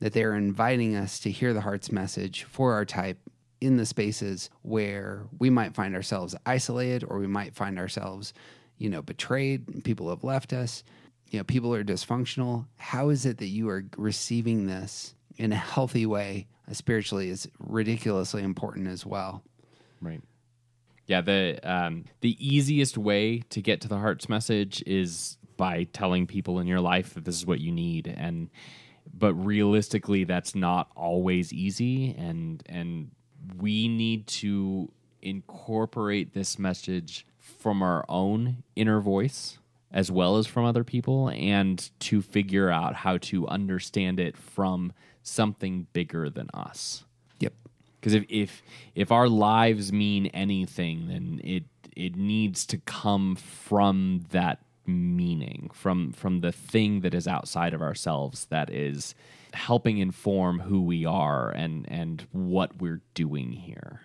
[0.00, 3.18] that they're inviting us to hear the heart's message for our type
[3.62, 8.34] in the spaces where we might find ourselves isolated or we might find ourselves,
[8.76, 10.82] you know, betrayed, people have left us,
[11.30, 12.66] you know, people are dysfunctional.
[12.76, 17.48] How is it that you are receiving this in a healthy way uh, spiritually is
[17.58, 19.42] ridiculously important as well.
[20.00, 20.22] Right.
[21.06, 26.26] Yeah, the um, the easiest way to get to the heart's message is by telling
[26.26, 28.48] people in your life that this is what you need and
[29.12, 33.10] but realistically that's not always easy and and
[33.58, 39.58] we need to incorporate this message from our own inner voice
[39.92, 44.92] as well as from other people and to figure out how to understand it from
[45.22, 47.04] something bigger than us
[47.40, 47.52] Yep.
[48.00, 48.62] because if, if
[48.94, 56.12] if our lives mean anything then it it needs to come from that meaning from
[56.12, 59.14] from the thing that is outside of ourselves that is
[59.54, 64.00] helping inform who we are and and what we're doing here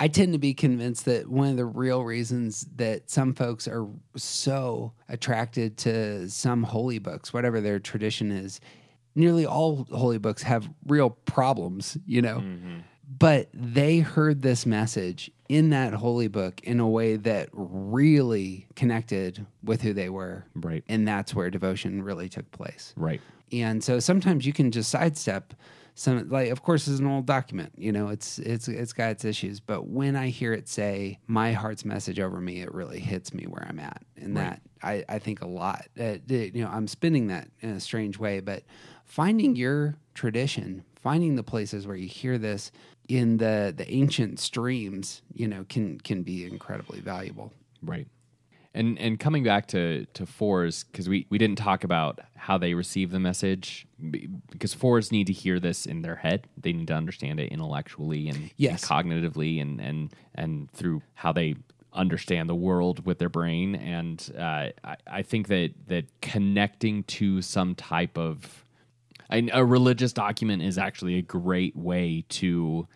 [0.00, 3.86] I tend to be convinced that one of the real reasons that some folks are
[4.14, 8.60] so attracted to some holy books, whatever their tradition is,
[9.16, 12.36] nearly all holy books have real problems, you know.
[12.36, 12.78] Mm-hmm.
[13.18, 19.46] But they heard this message in that holy book in a way that really connected
[19.64, 20.44] with who they were.
[20.54, 20.84] Right.
[20.88, 22.92] And that's where devotion really took place.
[22.96, 23.20] right
[23.52, 25.54] And so sometimes you can just sidestep
[25.98, 29.24] some like of course it's an old document, you know, it's it's it's got its
[29.24, 33.34] issues, but when I hear it say my heart's message over me, it really hits
[33.34, 34.04] me where I'm at.
[34.16, 35.88] And that I, I think a lot.
[35.98, 38.62] Uh, you know, I'm spinning that in a strange way, but
[39.04, 42.70] finding your tradition, finding the places where you hear this
[43.08, 47.52] in the the ancient streams, you know, can can be incredibly valuable.
[47.82, 48.06] Right.
[48.78, 52.74] And and coming back to to fours because we we didn't talk about how they
[52.74, 53.86] receive the message
[54.50, 56.46] because fours need to hear this in their head.
[56.56, 58.82] They need to understand it intellectually and, Yes.
[58.82, 61.56] and cognitively and and and through how they
[61.92, 63.74] understand the world with their brain.
[63.74, 68.64] And uh, I, I think that that connecting to some type of
[69.28, 72.86] I- a religious document is actually a great way to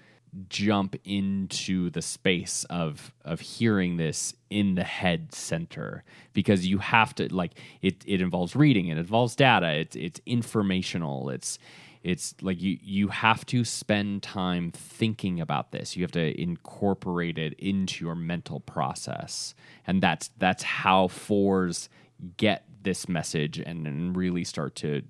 [0.48, 6.04] jump into the space of of hearing this in the head center.
[6.32, 11.30] Because you have to like it it involves reading it involves data it's it's informational
[11.30, 11.58] it's
[12.02, 15.96] it's like you you have to spend time thinking about this.
[15.96, 19.54] You have to incorporate it into your mental process.
[19.86, 21.88] And that's that's how fours
[22.36, 25.02] get this message and, and really start to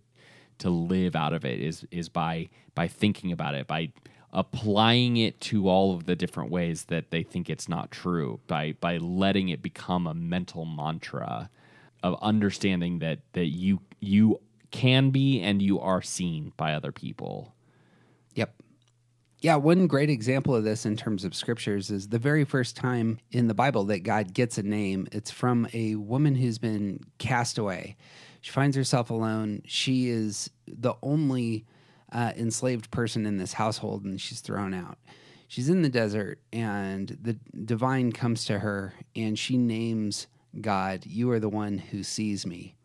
[0.58, 3.90] to live out of it is is by by thinking about it by
[4.32, 8.72] applying it to all of the different ways that they think it's not true by
[8.80, 11.50] by letting it become a mental mantra
[12.02, 14.40] of understanding that that you you
[14.70, 17.54] can be and you are seen by other people
[18.34, 18.54] Yep.
[19.40, 23.18] Yeah, one great example of this in terms of scriptures is the very first time
[23.32, 25.08] in the Bible that God gets a name.
[25.10, 27.96] It's from a woman who's been cast away.
[28.40, 29.62] She finds herself alone.
[29.66, 31.66] She is the only
[32.12, 34.98] uh, enslaved person in this household, and she's thrown out.
[35.48, 40.26] She's in the desert, and the divine comes to her, and she names
[40.60, 42.76] God, You are the one who sees me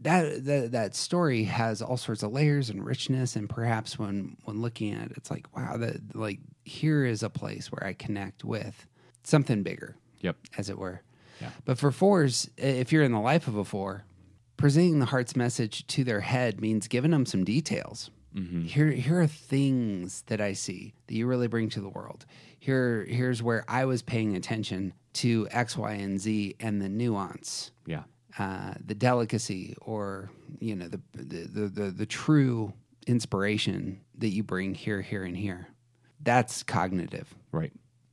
[0.00, 4.60] that, that that story has all sorts of layers and richness and perhaps when when
[4.60, 8.44] looking at it it's like wow that like here is a place where i connect
[8.44, 8.86] with
[9.24, 11.02] something bigger yep as it were
[11.40, 11.50] Yeah.
[11.64, 14.04] but for fours if you're in the life of a four
[14.58, 18.10] presenting the heart's message to their head means giving them some details
[18.66, 22.24] here here are things that i see that you really bring to the world
[22.60, 27.72] here here's where i was paying attention to X, Y, and Z and the nuance,
[27.86, 28.04] Yeah.
[28.38, 32.72] uh, the delicacy, or you know the, the the the the true
[33.08, 35.66] inspiration that you bring here, here, and here.
[36.22, 37.34] That's cognitive.
[37.50, 37.72] Right.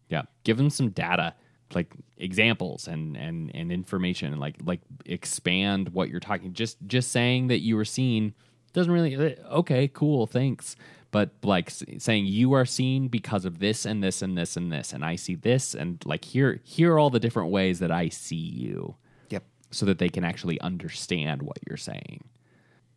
[0.10, 0.24] Yeah.
[0.44, 1.36] Give them some data,
[1.74, 6.54] like examples and and and information, and like like expand what you're talking.
[6.54, 8.34] Just just saying that you were seen
[8.74, 9.16] doesn't really.
[9.16, 10.76] uh, Okay, cool, thanks.
[11.12, 14.92] But like saying you are seen because of this and this and this and this,
[14.92, 18.10] and I see this, and like here here are all the different ways that I
[18.10, 18.96] see you,
[19.30, 22.26] Yep, so that they can actually understand what you're saying.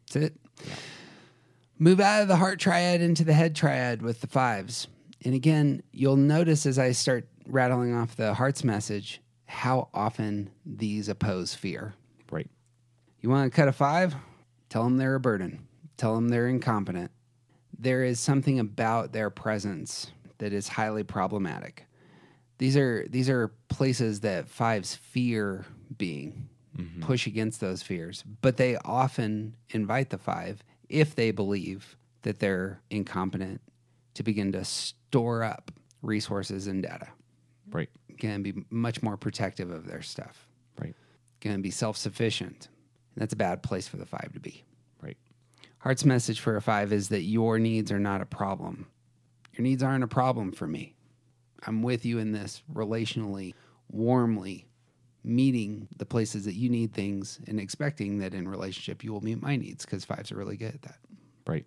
[0.06, 0.34] that's it.
[1.78, 4.88] Move out of the heart triad into the head triad with the fives.
[5.24, 11.08] And again, you'll notice as I start rattling off the heart's message how often these
[11.08, 11.94] oppose fear.
[12.30, 12.48] Right.
[13.20, 14.14] You want to cut a five?
[14.68, 15.66] Tell them they're a burden.
[15.96, 17.10] Tell them they're incompetent.
[17.78, 21.86] There is something about their presence that is highly problematic.
[22.58, 25.64] These are these are places that fives fear
[25.96, 27.00] being, mm-hmm.
[27.00, 32.80] push against those fears, but they often invite the five if they believe that they're
[32.90, 33.60] incompetent
[34.14, 35.70] to begin to store up
[36.02, 37.08] resources and data.
[37.70, 37.90] Right.
[38.18, 40.46] Can be much more protective of their stuff
[40.80, 40.94] Right.
[41.40, 42.68] going to be self sufficient.
[43.14, 44.64] And That's a bad place for the five to be.
[45.02, 45.16] Right.
[45.78, 48.86] Heart's message for a five is that your needs are not a problem.
[49.56, 50.94] Your needs aren't a problem for me.
[51.66, 53.54] I'm with you in this relationally,
[53.90, 54.66] warmly,
[55.24, 59.42] meeting the places that you need things and expecting that in relationship you will meet
[59.42, 60.98] my needs because fives are really good at that.
[61.46, 61.66] right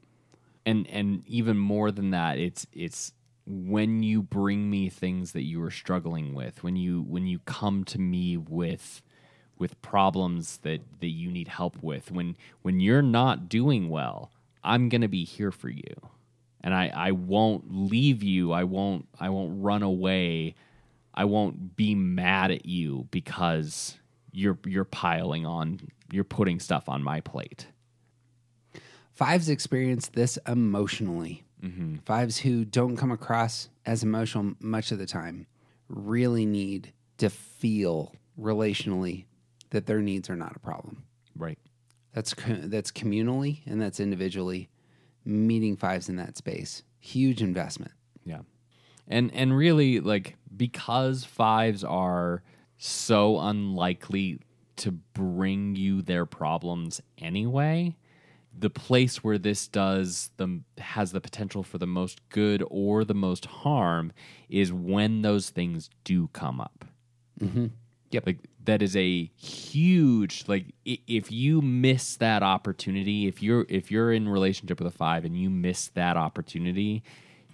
[0.65, 3.11] and and even more than that it's it's
[3.53, 7.83] when you bring me things that you are struggling with when you when you come
[7.83, 9.01] to me with
[9.57, 14.31] with problems that that you need help with when when you're not doing well
[14.63, 15.95] i'm going to be here for you.
[16.61, 18.51] And i i won't leave you.
[18.51, 20.55] I won't i won't run away.
[21.13, 23.97] I won't be mad at you because
[24.31, 25.79] you're you're piling on
[26.11, 27.67] you're putting stuff on my plate.
[29.13, 31.43] Fives experienced this emotionally.
[31.63, 31.97] Mm-hmm.
[32.05, 35.47] Fives who don't come across as emotional much of the time
[35.87, 39.25] really need to feel relationally
[39.69, 41.03] that their needs are not a problem.
[41.37, 41.59] right
[42.13, 44.69] That's that's communally and that's individually
[45.23, 46.83] meeting fives in that space.
[46.99, 47.91] Huge investment.
[48.25, 48.41] Yeah.
[49.07, 52.43] And and really like because fives are
[52.77, 54.39] so unlikely
[54.77, 57.95] to bring you their problems anyway,
[58.57, 63.13] the place where this does the has the potential for the most good or the
[63.13, 64.11] most harm
[64.49, 66.85] is when those things do come up.
[67.39, 67.67] Mm-hmm.
[68.11, 68.25] Yep.
[68.25, 74.11] Like that is a huge like if you miss that opportunity, if you're if you're
[74.11, 77.03] in relationship with a 5 and you miss that opportunity,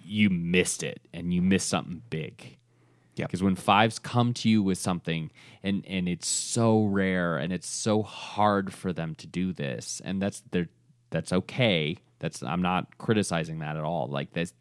[0.04, 2.58] you missed it and you missed something big.
[3.16, 3.28] Yep.
[3.28, 5.30] Because when fives come to you with something
[5.62, 10.20] and and it's so rare and it's so hard for them to do this and
[10.20, 10.68] that's they're
[11.10, 11.96] that's okay.
[12.18, 14.08] That's I'm not criticizing that at all.
[14.08, 14.52] Like that's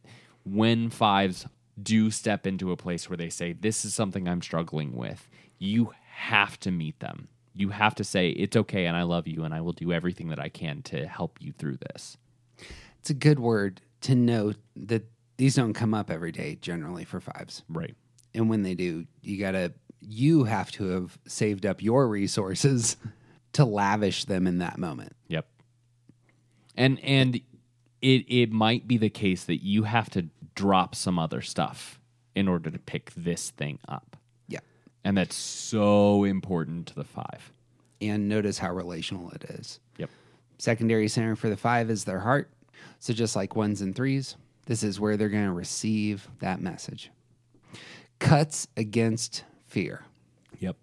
[0.43, 1.45] when fives
[1.81, 5.29] do step into a place where they say this is something I'm struggling with,
[5.59, 7.27] you have to meet them.
[7.53, 10.29] You have to say it's okay and I love you and I will do everything
[10.29, 12.17] that I can to help you through this.
[12.99, 15.05] It's a good word to note that
[15.37, 17.63] these don't come up every day generally for fives.
[17.69, 17.95] Right.
[18.33, 22.97] And when they do, you got to you have to have saved up your resources
[23.53, 25.15] to lavish them in that moment.
[25.27, 25.47] Yep.
[26.77, 27.35] And and
[28.01, 31.99] it it might be the case that you have to drop some other stuff
[32.35, 34.15] in order to pick this thing up.
[34.47, 34.59] Yeah.
[35.03, 37.25] And that's so important to the 5.
[38.01, 39.79] And notice how relational it is.
[39.97, 40.11] Yep.
[40.59, 42.51] Secondary center for the five is their heart.
[42.99, 44.35] So just like ones and threes,
[44.67, 47.09] this is where they're going to receive that message.
[48.19, 50.03] Cuts against fear.
[50.59, 50.75] Yep.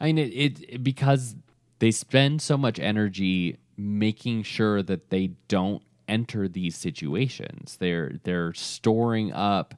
[0.00, 1.34] I mean, it, it- because
[1.80, 7.76] they spend so much energy making sure that they don't enter these situations.
[7.78, 9.74] They're they're storing up.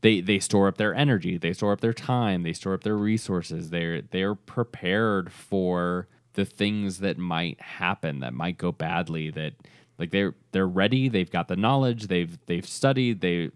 [0.00, 1.38] They they store up their energy.
[1.38, 2.42] They store up their time.
[2.42, 3.70] They store up their resources.
[3.70, 9.30] They're they're prepared for the things that might happen that might go badly.
[9.30, 9.54] That
[9.98, 11.08] like they're they're ready.
[11.08, 12.06] They've got the knowledge.
[12.06, 13.20] They've they've studied.
[13.20, 13.50] They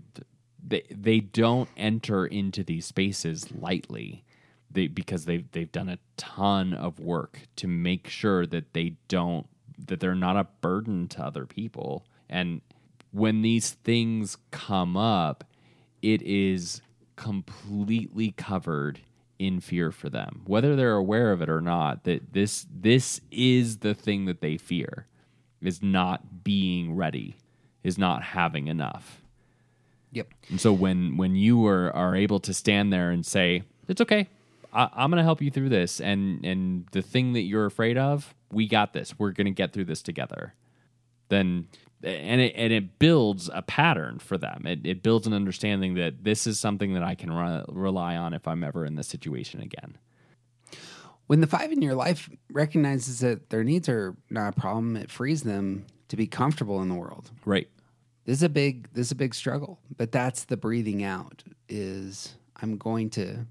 [0.67, 4.25] they they don't enter into these spaces lightly
[4.73, 9.47] they because they've they've done a ton of work to make sure that they don't
[9.87, 12.07] that they're not a burden to other people.
[12.29, 12.61] And
[13.13, 15.45] when these things come up
[16.01, 16.83] it is
[17.15, 19.01] completely covered
[19.39, 23.79] in fear for them whether they're aware of it or not that this this is
[23.79, 25.07] the thing that they fear
[25.61, 27.37] is not being ready
[27.85, 29.23] is not having enough.
[30.13, 30.29] Yep.
[30.51, 34.29] and so when when you are are able to stand there and say it's okay,
[34.73, 37.99] I, I'm going to help you through this, and and the thing that you're afraid
[37.99, 39.19] of, we got this.
[39.19, 40.55] We're going to get through this together.
[41.29, 41.69] Then,
[42.03, 44.67] and it and it builds a pattern for them.
[44.67, 48.35] It it builds an understanding that this is something that I can re- rely on
[48.35, 49.99] if I'm ever in this situation again.
[51.27, 55.11] When the five in your life recognizes that their needs are not a problem, it
[55.11, 57.31] frees them to be comfortable in the world.
[57.47, 57.69] Right.
[58.25, 62.35] This is a big this is a big struggle, but that's the breathing out is
[62.57, 63.47] I'm going to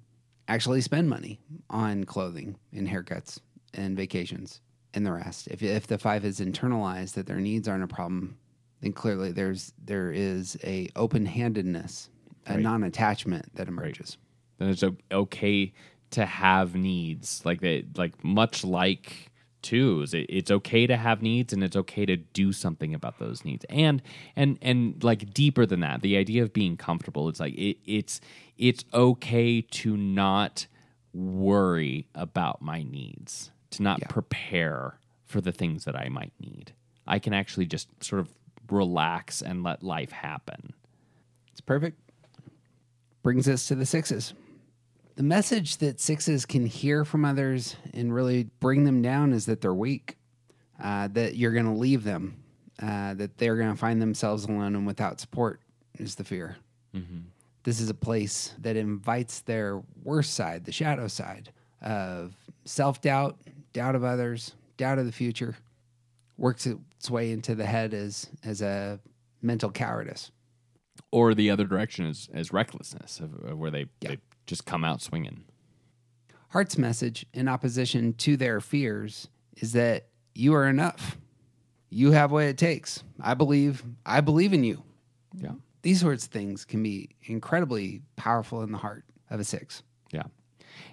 [0.53, 1.39] actually spend money
[1.69, 3.39] on clothing and haircuts
[3.73, 4.61] and vacations
[4.93, 5.47] and the rest.
[5.47, 8.37] If if the five is internalized that their needs aren't a problem,
[8.81, 12.09] then clearly there's there is a open-handedness,
[12.47, 12.61] a Right.
[12.61, 14.17] non-attachment that emerges.
[14.57, 15.73] then it's okay
[16.11, 19.30] to have needs like they like much like
[19.61, 23.43] twos it, it's okay to have needs and it's okay to do something about those
[23.45, 24.01] needs and
[24.35, 28.19] and and like deeper than that the idea of being comfortable it's like it, it's
[28.57, 30.65] it's okay to not
[31.13, 34.07] worry about my needs to not Yeah.
[34.07, 36.73] prepare for the things that i might need
[37.07, 38.29] i can actually just sort of
[38.69, 40.73] relax and let life happen
[41.51, 41.99] It's perfect.
[43.23, 44.33] Brings us to the sixes.
[45.15, 49.61] The message that sixes can hear from others and really bring them down is that
[49.61, 50.17] they're weak,
[50.81, 52.41] uh, that you're going to leave them,
[52.81, 55.59] uh, that they're going to find themselves alone and without support
[55.99, 56.55] is the fear.
[57.63, 61.51] This is a place that invites their worst side, the shadow side
[61.81, 62.33] of
[62.65, 63.37] self doubt,
[63.71, 65.55] doubt of others, doubt of the future,
[66.37, 68.99] works its way into the head as, as a
[69.43, 70.31] mental cowardice.
[71.11, 74.09] or the other direction is, is recklessness of, of where they, Yeah.
[74.09, 74.17] they
[74.51, 75.45] just come out swinging
[76.49, 81.17] Heart's message in opposition to their fears is that you are enough.
[81.89, 83.05] You have what it takes.
[83.21, 84.83] I believe, I believe in you.
[85.37, 89.81] yeah These sorts of things can be incredibly powerful in the heart of a six.
[90.11, 90.23] yeah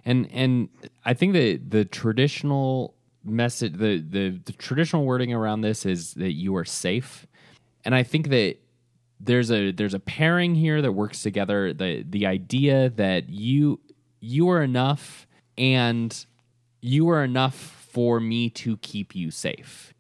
[0.05, 0.69] and and
[1.05, 2.95] i think that the traditional
[3.25, 7.27] message the, the the traditional wording around this is that you are safe
[7.85, 8.57] and i think that
[9.21, 11.73] there's a there's a pairing here that works together.
[11.73, 13.81] The the idea that you
[14.21, 16.25] you are enough and
[16.81, 19.93] you are enough for me to keep you safe.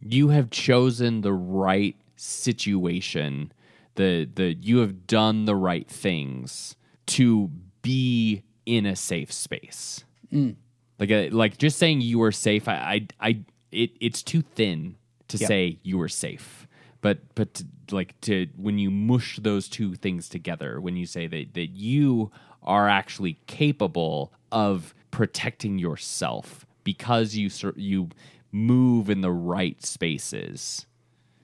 [0.00, 3.52] You have chosen the right situation.
[3.94, 6.74] The the you have done the right things
[7.06, 7.50] to
[7.82, 10.04] be in a safe space.
[10.32, 10.56] Mm.
[10.98, 12.74] Like a, like just saying you are safe i
[13.20, 14.96] i, I it, it's too thin
[15.28, 15.46] to Yeah.
[15.48, 16.66] say you are safe
[17.04, 21.26] but but to, like to when you mush those two things together when you say
[21.26, 22.32] that that you
[22.62, 28.08] are actually capable of protecting yourself because you you
[28.52, 30.86] move in the right spaces.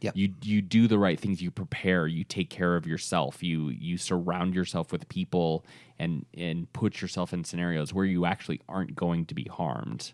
[0.01, 0.17] Yep.
[0.17, 1.43] you you do the right things.
[1.43, 2.07] You prepare.
[2.07, 3.43] You take care of yourself.
[3.43, 5.67] You you surround yourself with people
[5.99, 10.13] and and put yourself in scenarios where you actually aren't going to be harmed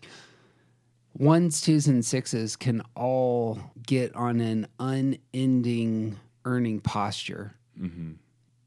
[1.17, 7.55] Ones, twos, and sixes can all get on an unending earning posture.
[7.79, 8.13] Mm-hmm.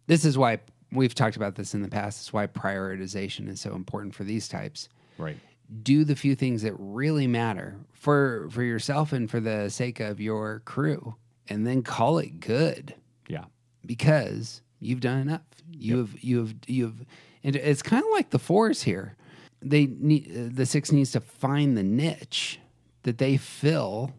[0.07, 0.59] This is why
[0.93, 2.21] we've talked about this in the past.
[2.21, 4.89] It's why prioritization is so important for these types.
[5.19, 5.37] right
[5.83, 10.21] do the few things that really matter for for yourself and for the sake of
[10.21, 11.15] your crew
[11.49, 12.95] and then call it good
[13.29, 13.45] yeah
[13.87, 17.07] because you've done enough you have you have you have
[17.45, 19.17] and it's kind of like the fours here
[19.63, 22.59] they need the six needs to find the niche
[23.03, 24.13] that they fill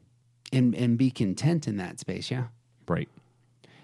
[0.54, 2.46] and and be content in that space yeah
[2.88, 3.08] Right.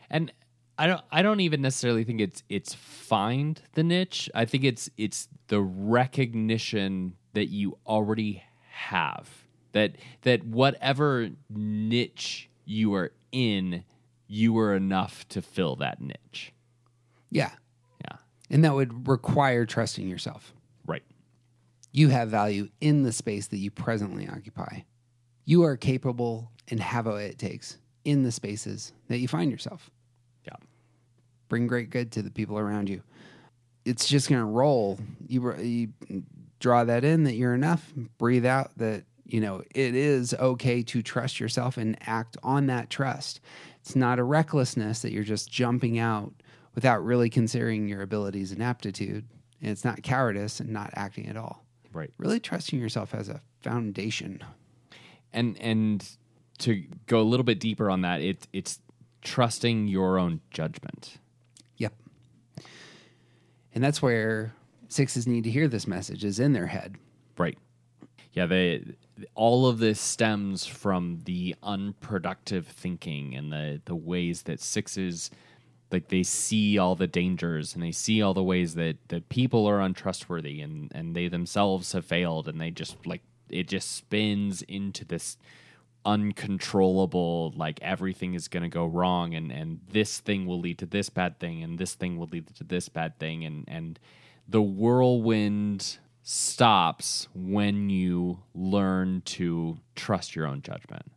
[0.09, 0.33] And
[0.77, 4.29] I don't I don't even necessarily think it's it's find the niche.
[4.35, 9.29] I think it's it's the recognition that you already have.
[9.71, 13.83] That that whatever niche you are in,
[14.27, 16.53] you are enough to fill that niche.
[17.31, 17.51] yeah
[18.03, 18.17] Yeah.
[18.49, 20.53] and that would require trusting yourself.
[21.97, 24.81] You have value in the space that you presently occupy.
[25.45, 29.89] You are capable and have what it takes in the spaces that you find yourself.
[30.45, 30.57] Yeah.
[31.49, 33.01] Bring great good to the people around you.
[33.83, 34.99] It's just going to roll.
[35.27, 35.89] You, you
[36.59, 41.01] draw that in that you're enough, breathe out that, you know, it is okay to
[41.01, 43.39] trust yourself and act on that trust.
[43.81, 46.31] It's not a recklessness that you're just jumping out
[46.75, 49.25] without really considering your abilities and aptitude.
[49.63, 51.63] And it's not cowardice and not acting at all
[51.97, 52.13] Right.
[52.19, 54.43] really trusting yourself as a foundation.
[55.33, 56.07] And and
[56.59, 58.79] to go a little bit deeper on that, it it's
[59.23, 61.17] trusting your own judgment.
[61.77, 61.93] Yep.
[63.73, 64.53] And that's where
[64.89, 66.97] sixes need to hear this message is in their head.
[67.35, 67.57] Right.
[68.33, 68.83] Yeah, they
[69.33, 75.31] all of this stems from the unproductive thinking and the the ways that sixes
[75.91, 79.65] like they see all the dangers and they see all the ways that that people
[79.67, 84.61] are untrustworthy and and they themselves have failed and they just like it just spins
[84.63, 85.38] into this
[86.07, 90.85] uncontrollable like everything is going to go wrong and and this thing will lead to
[90.85, 93.43] this bad thing and this thing will lead to this bad thing.
[93.43, 93.99] And and
[94.47, 101.11] the whirlwind stops when you learn to trust your own judgment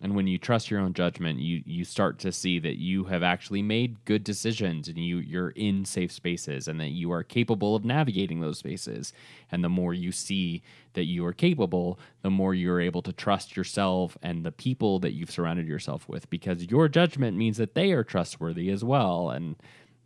[0.00, 3.22] and when you trust your own judgment, you you start to see that you have
[3.22, 7.74] actually made good decisions and you you're in safe spaces and that you are capable
[7.74, 9.14] of navigating those spaces.
[9.50, 13.56] And the more you see that you are capable, the more you're able to trust
[13.56, 17.92] yourself and the people that you've surrounded yourself with because your judgment means that they
[17.92, 19.56] are trustworthy as well and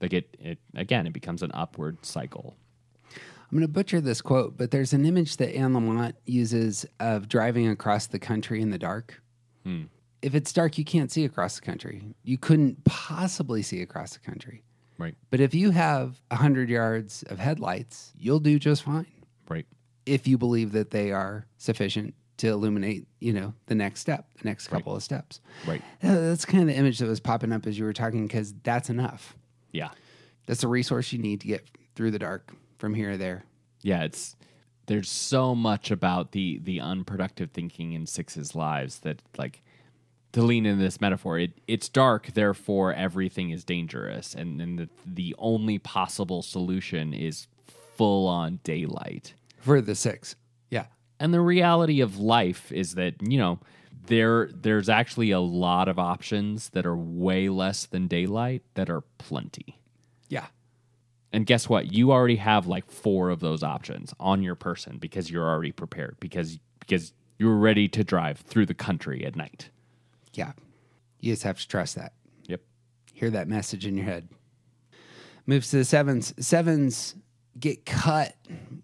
[0.01, 2.55] like it, it again it becomes an upward cycle.
[3.09, 7.29] I'm going to butcher this quote, but there's an image that Anne Lamott uses of
[7.29, 9.21] driving across the country in the dark.
[10.23, 12.03] If it's dark, you can't see across the country.
[12.23, 14.63] You couldn't possibly see across the country.
[14.99, 15.15] Right.
[15.31, 19.07] But if you have 100 yards of headlights, you'll do just fine
[19.49, 19.67] Right.
[20.05, 24.49] if you believe that they are sufficient to illuminate, you know, the next step, the
[24.49, 25.41] next couple of steps.
[25.67, 25.83] Right.
[26.03, 28.53] Uh, That's kind of the image that was popping up as you were talking because
[28.63, 29.37] that's enough.
[29.73, 29.91] Yeah.
[30.47, 33.45] That's the resource you need to get through the dark from here or there.
[33.83, 34.37] yeah it's
[34.91, 39.63] there's so much about the the unproductive thinking in six's lives that like
[40.33, 44.89] to lean into this metaphor it, it's dark therefore everything is dangerous and, and the,
[45.07, 47.47] the only possible solution is
[47.97, 50.35] full on daylight For the six.
[50.71, 50.87] Yeah.
[51.21, 53.61] and the reality of life is that you know
[54.07, 59.03] there there's actually a lot of options that are way less than daylight that are
[59.19, 59.79] plenty
[60.29, 60.47] Yeah.
[61.33, 61.93] And guess what?
[61.93, 66.17] You already have like four of those options on your person because you're already prepared
[66.21, 69.71] because because you're ready to drive through the country at night.
[70.35, 70.53] Yeah.
[71.21, 72.13] You just have to trust that.
[72.47, 72.61] Yep.
[73.15, 74.29] Hear that message in your head.
[75.47, 76.35] Moves to the sevens.
[76.39, 77.15] Sevens
[77.59, 78.35] get cut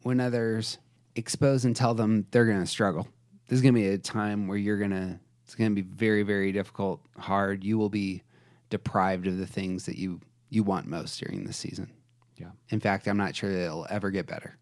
[0.03, 0.79] when others
[1.17, 3.09] expose and tell them they're going to struggle.
[3.49, 5.87] This is going to be a time where you're going to, it's going to be
[5.87, 7.63] very, very difficult, hard.
[7.63, 8.23] You will be
[8.71, 11.93] deprived of the things that you, you want most during this season.
[12.37, 12.51] Yeah.
[12.69, 14.57] In fact, I'm not sure that it'll ever get better.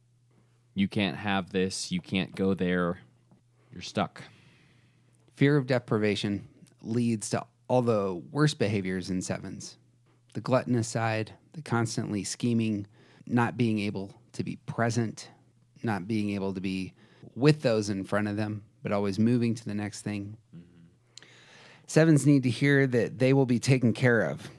[0.75, 1.91] You can't have this.
[1.93, 2.99] You can't go there.
[3.72, 4.22] You're stuck.
[5.37, 6.49] Fear of deprivation
[6.83, 9.79] leads to all the worst behaviors in sevens
[10.35, 12.87] the gluttonous side, the constantly scheming,
[13.27, 15.31] not being able to be present,
[15.83, 16.93] not being able to be
[17.37, 20.37] with those in front of them, but always moving to the next thing.
[20.55, 21.25] Mm-hmm.
[21.87, 24.51] Sevens need to hear that they will be taken care of.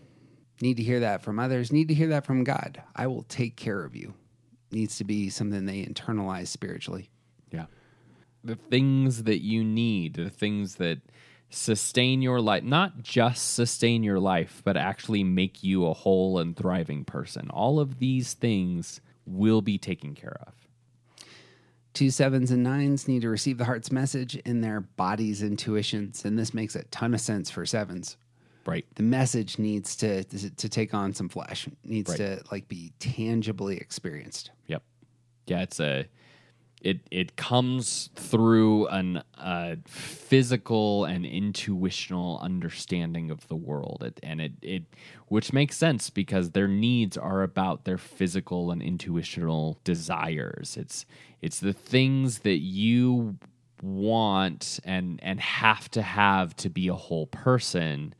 [0.62, 2.82] Need to hear that from others, need to hear that from God.
[2.96, 4.14] I will take care of you.
[4.72, 7.10] Needs to be something they internalize spiritually.
[7.52, 7.66] Yeah.
[8.44, 11.00] The things that you need, the things that
[11.50, 16.56] sustain your life, not just sustain your life, but actually make you a whole and
[16.56, 17.50] thriving person.
[17.50, 20.54] All of these things will be taken care of.
[21.94, 26.38] Two sevens and nines need to receive the heart's message in their body's intuitions, and
[26.38, 28.18] this makes a ton of sense for sevens.
[28.66, 28.86] Right.
[28.96, 32.18] The message needs to to, to take on some flesh, needs Right.
[32.18, 34.52] to like be tangibly experienced.
[34.68, 34.84] Yep.
[35.48, 36.06] Yeah, it's a
[36.82, 44.40] it it comes through an uh, physical and intuitional understanding of the world, it, and
[44.42, 44.84] it it
[45.28, 50.78] which makes sense because their needs are about their physical and intuitional desires.
[50.78, 51.06] It's
[51.42, 53.38] it's the things that you
[53.82, 58.14] want and and have to have to be a whole person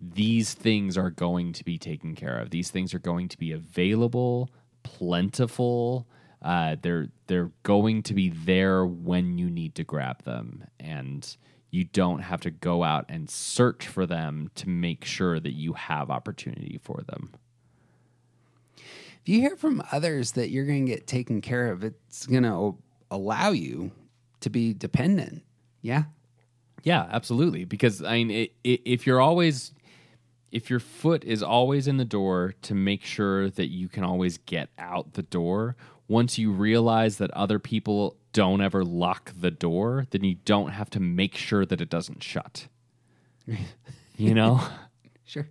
[0.00, 2.50] these things are going to be taken care of.
[2.50, 4.50] These things are going to be available,
[4.82, 6.06] plentiful.
[6.42, 11.36] Uh, they're they're going to be there when you need to grab them, and
[11.70, 15.74] you don't have to go out and search for them to make sure that you
[15.74, 17.32] have opportunity for them.
[18.76, 22.42] If you hear from others that you're going to get taken care of, it's going
[22.44, 22.76] to
[23.10, 23.92] allow you
[24.40, 25.42] to be dependent.
[25.82, 26.04] Yeah.
[26.82, 27.66] Yeah, absolutely.
[27.66, 29.72] Because I mean, it, it, if you're always,
[30.52, 34.38] if your foot is always in the door to make sure that you can always
[34.38, 35.76] get out the door,
[36.08, 40.90] once you realize that other people don't ever lock the door, then you don't have
[40.90, 42.66] to make sure that it doesn't shut.
[44.16, 44.60] you know?
[45.24, 45.48] Sure.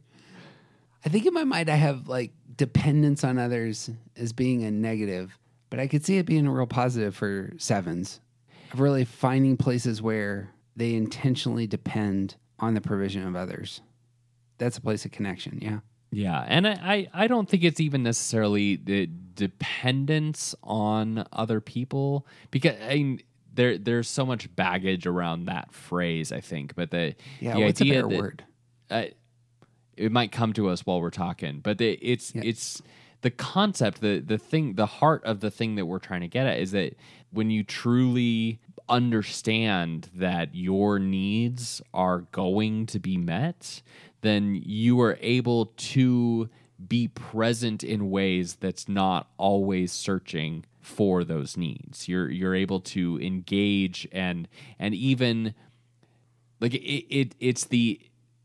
[1.06, 5.38] I think in my mind, I have like dependence on others as being a negative,
[5.70, 8.20] but I could see it being a real positive for sevens
[8.74, 13.82] of really finding places where they intentionally depend on the provision of others.
[14.60, 15.58] That's a place of connection.
[15.62, 15.80] Yeah.
[16.12, 19.06] Yeah, and I, I, I don't think it's even necessarily the
[19.36, 23.22] dependence on other people because I mean,
[23.54, 26.32] there there's so much baggage around that phrase.
[26.32, 27.54] I think, but the Yeah.
[27.56, 28.44] the what's idea a that, word?
[28.90, 29.06] uh,
[29.98, 32.82] it might come to us while we're talking, but it, it's it's
[33.22, 36.48] the concept, the the thing, the heart of the thing that we're trying to get
[36.48, 36.96] at is that
[37.32, 43.82] when you truly understand that your needs are going to be met,
[44.22, 46.50] then you are able to
[46.88, 52.08] be present in ways that's not always searching for those needs.
[52.08, 54.48] You're you're able to engage and
[54.80, 55.54] and even
[56.62, 58.00] like it, it it's the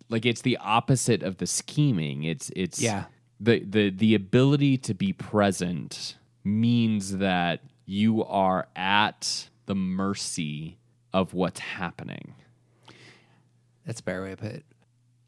[0.09, 2.25] like it's the opposite of the scheming.
[2.25, 3.05] It's it's Yeah.
[3.41, 10.79] the the the ability to be present means that you are at the mercy
[11.13, 12.35] of what's happening.
[13.87, 14.65] That's a better way to put it.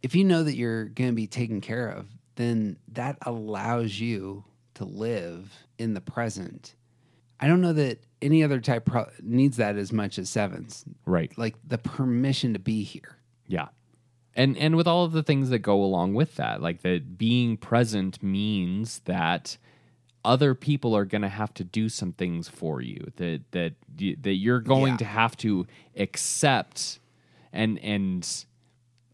[0.07, 4.44] If you know that you're going to be taken care of, then that allows you
[4.74, 6.76] to live in the present.
[7.40, 10.84] I don't know that any other type pro- needs that as much as sevens.
[11.07, 11.36] Right.
[11.36, 13.16] Like the permission to be here.
[13.48, 13.66] Yeah.
[14.36, 17.57] And and with all of the things that go along with that, like that being
[17.57, 19.57] present means that
[20.24, 23.72] other people are going to have to do some things for you that that
[24.22, 24.98] that you're going Yeah.
[24.98, 27.00] to have to accept
[27.52, 28.44] and and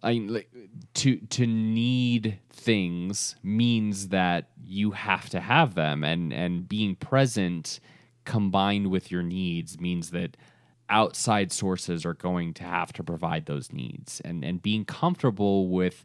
[0.03, 0.51] I like,
[0.95, 7.79] to to need things means that you have to have them, and and being present
[8.25, 10.37] combined with your needs means that
[10.89, 16.05] outside sources are going to have to provide those needs, and and being comfortable with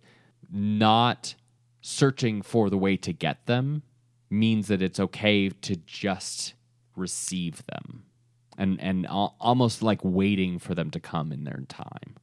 [0.51, 1.35] not
[1.81, 3.81] searching for the way to get them
[4.29, 6.53] means that it's okay to just
[6.95, 8.03] receive them,
[8.57, 12.15] and and almost like waiting for them to come in their time.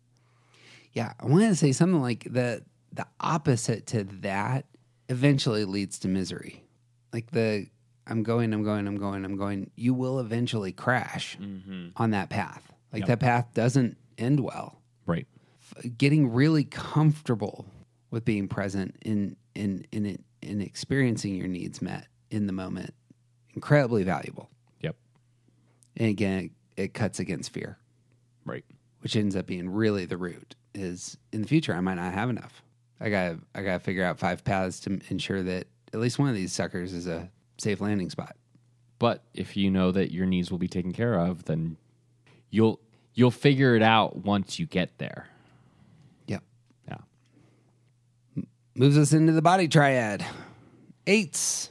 [0.95, 4.66] Yeah, I wanted to say something like the the opposite to that
[5.09, 6.62] eventually leads to misery.
[7.12, 7.66] Like the
[8.07, 9.70] I'm going, I'm going, I'm going, I'm going.
[9.76, 11.88] You will eventually crash mm-hmm.
[11.97, 12.62] on that path.
[12.92, 13.09] Like Yep.
[13.09, 14.80] that path doesn't end well.
[15.07, 15.26] Right.
[15.99, 17.66] Getting really comfortable
[18.11, 22.95] with being present in in in it, in experiencing your needs met in the moment,
[23.55, 24.49] incredibly valuable.
[24.80, 24.97] Yep.
[25.97, 27.78] And again, it, it cuts against fear.
[28.45, 28.64] Right.
[29.01, 32.30] which ends up being really the root is in the future I might not have
[32.30, 32.62] enough.
[33.00, 36.28] I got I got to figure out five paths to ensure that at least one
[36.28, 38.36] of these suckers is a safe landing spot.
[38.98, 41.76] But if you know that your needs will be taken care of, then
[42.50, 42.80] you'll
[43.14, 45.28] you'll figure it out once you get there.
[46.26, 46.42] Yep.
[46.88, 48.42] Yeah.
[48.74, 50.24] Moves us into the body triad.
[51.06, 51.70] Eights.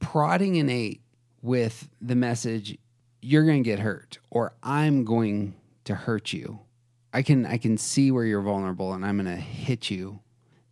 [0.00, 1.00] Prodding an eight
[1.42, 2.76] with the message
[3.20, 5.54] you're going to get hurt or I'm going
[5.84, 6.60] to hurt you.
[7.12, 10.20] I can I can see where you're vulnerable and I'm going to hit you.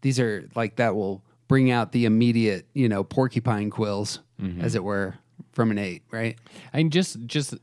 [0.01, 4.61] These are like that will bring out the immediate, you know, porcupine quills mm-hmm.
[4.61, 5.17] as it were
[5.53, 6.39] from an 8, right?
[6.73, 7.55] And just just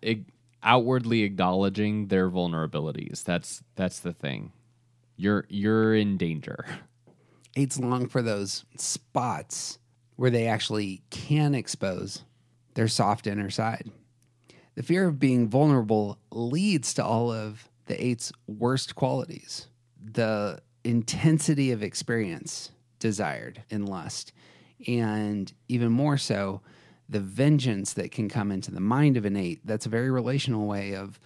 [0.62, 3.24] outwardly acknowledging their vulnerabilities.
[3.24, 4.52] That's that's the thing.
[5.16, 6.66] You're you're in danger.
[7.56, 9.80] Eights long for those spots
[10.16, 12.24] where they actually can expose
[12.76, 13.90] their soft inner side.
[14.76, 19.68] The fear of being vulnerable leads to all of the eight's worst qualities
[20.14, 24.32] the intensity of experience desired in lust,
[24.88, 26.62] and even more so,
[27.10, 29.60] the vengeance that can come into the mind of an eight.
[29.66, 31.20] That's a very relational way of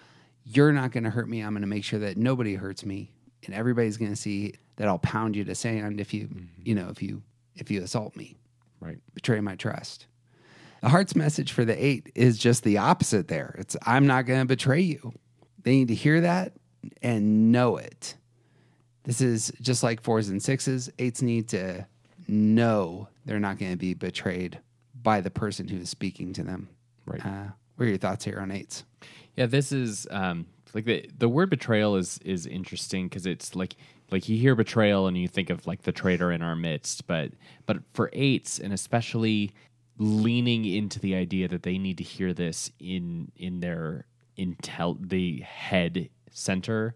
[0.44, 1.42] you're not going to hurt me.
[1.42, 3.12] I'm going to make sure that nobody hurts me,
[3.46, 6.46] and everybody's going to see that I'll pound you to sand if you, mm-hmm.
[6.64, 7.22] you know, if you
[7.56, 8.38] if you assault me
[8.80, 8.98] Right.
[9.14, 10.08] betray my trust.
[10.82, 13.54] The heart's message for the eight is just the opposite there.
[13.60, 15.14] It's I'm not going to betray you.
[15.64, 16.54] They need to hear that
[17.02, 18.16] and know it.
[19.04, 20.90] This is just like fours and sixes.
[21.00, 21.86] Eights need to
[22.28, 24.60] know they're not going to be betrayed
[25.02, 26.70] by the person who is speaking to them.
[27.06, 27.26] Right.
[27.26, 28.84] Uh, what are your thoughts here on eights?
[29.36, 33.76] Yeah, this is um like the the word betrayal is is interesting because it's like
[34.12, 37.32] like you hear betrayal and you think of like the traitor in our midst, but
[37.66, 39.52] but for eights and especially
[39.98, 44.06] leaning into the idea that they need to hear this in in their
[44.42, 46.96] intel the head center.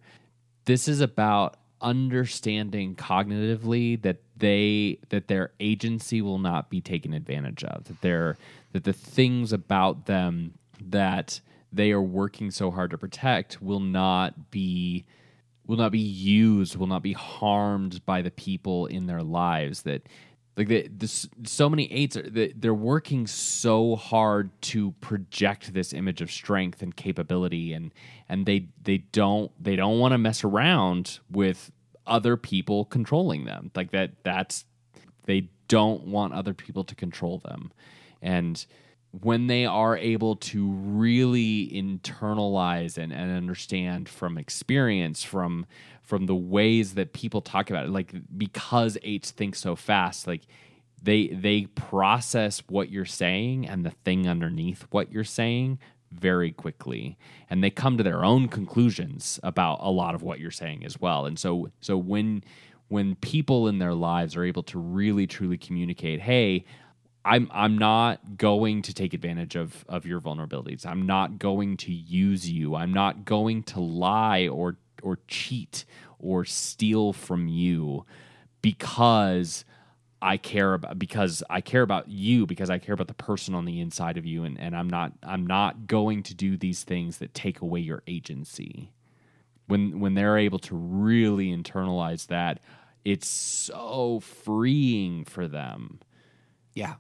[0.65, 7.63] This is about understanding cognitively that they that their agency will not be taken advantage
[7.63, 8.37] of that they're
[8.71, 11.39] that the things about them that
[11.71, 15.05] they are working so hard to protect will not be
[15.67, 20.07] will not be used will not be harmed by the people in their lives that
[20.57, 25.93] like the, this, so many eights are they- they're working so hard to project this
[25.93, 27.93] image of strength and capability and
[28.29, 31.71] and they they don't they don't want to mess around with
[32.07, 33.71] other people controlling them.
[33.75, 34.65] Like that that's
[35.25, 37.71] they don't want other people to control them.
[38.21, 38.65] And
[39.21, 45.65] when they are able to really internalize and, and understand from experience from
[46.05, 50.41] from the ways that people talk about it like because eights think so fast like
[51.01, 55.77] they they process what you're saying and the thing underneath what you're saying
[56.11, 57.17] very quickly
[57.49, 60.99] and they come to their own conclusions about a lot of what you're saying as
[60.99, 62.43] well and so so when
[62.87, 66.63] when people in their lives are able to really truly communicate hey
[67.25, 70.85] I'm I'm not going to take advantage of of your vulnerabilities.
[70.85, 72.75] I'm not going to use you.
[72.75, 75.85] I'm not going to lie or or cheat
[76.19, 78.05] or steal from you
[78.61, 79.63] because
[80.21, 83.65] I care about because I care about you because I care about the person on
[83.65, 87.19] the inside of you and, and I'm not I'm not going to do these things
[87.19, 88.91] that take away your agency.
[89.67, 92.59] When when they're able to really internalize that,
[93.03, 95.99] it's so freeing for them.
[96.73, 96.95] Yeah.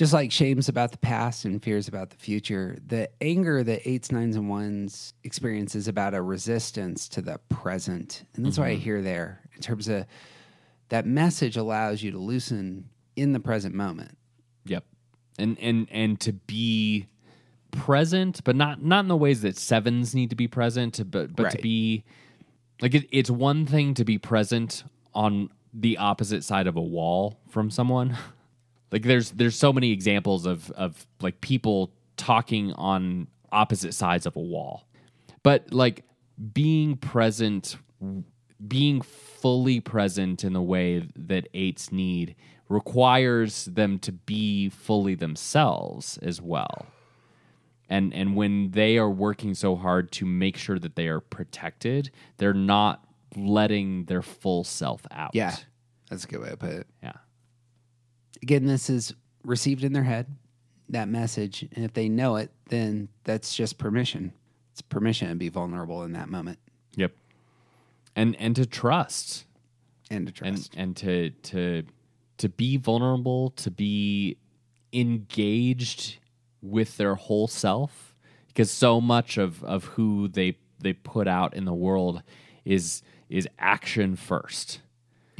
[0.00, 4.10] Just like shames about the past and fears about the future, the anger that eights,
[4.10, 8.24] nines, and ones experience is about a resistance to the present.
[8.34, 8.80] And that's why I mm-hmm.
[8.80, 10.06] hear there in terms of
[10.88, 14.16] that message allows you to loosen in the present moment.
[14.64, 14.86] Yep.
[15.38, 17.06] And and and to be
[17.70, 21.50] present, but not not in the ways that sevens need to be present, but but
[21.50, 22.04] to be
[22.80, 24.82] like it, it's one thing to be present
[25.12, 28.16] on the opposite side of a wall from someone.
[28.92, 34.36] like there's there's so many examples of of like people talking on opposite sides of
[34.36, 34.86] a wall.
[35.42, 36.04] But like
[36.52, 37.76] being present
[38.66, 42.36] being fully present in the way that eights need
[42.68, 46.86] requires them to be fully themselves as well.
[47.88, 52.10] And and when they are working so hard to make sure that they are protected,
[52.36, 53.04] they're not
[53.36, 55.34] letting their full self out.
[55.34, 55.56] Yeah.
[56.08, 56.86] That's a good way to put it.
[57.02, 57.12] Yeah.
[58.42, 59.14] Again, this is
[59.44, 60.26] received in their head,
[60.88, 61.66] that message.
[61.74, 64.32] And if they know it, then that's just permission.
[64.72, 66.58] It's permission to be vulnerable in that moment
[66.96, 67.12] Yep.
[68.16, 69.44] And and to trust.
[70.10, 70.74] and to trust.
[70.74, 71.82] and and to to
[72.38, 74.36] to be vulnerable to be
[74.92, 76.16] engaged
[76.62, 78.14] with their whole self
[78.48, 82.22] because so much of of who they they put out in the world
[82.64, 84.80] is is action first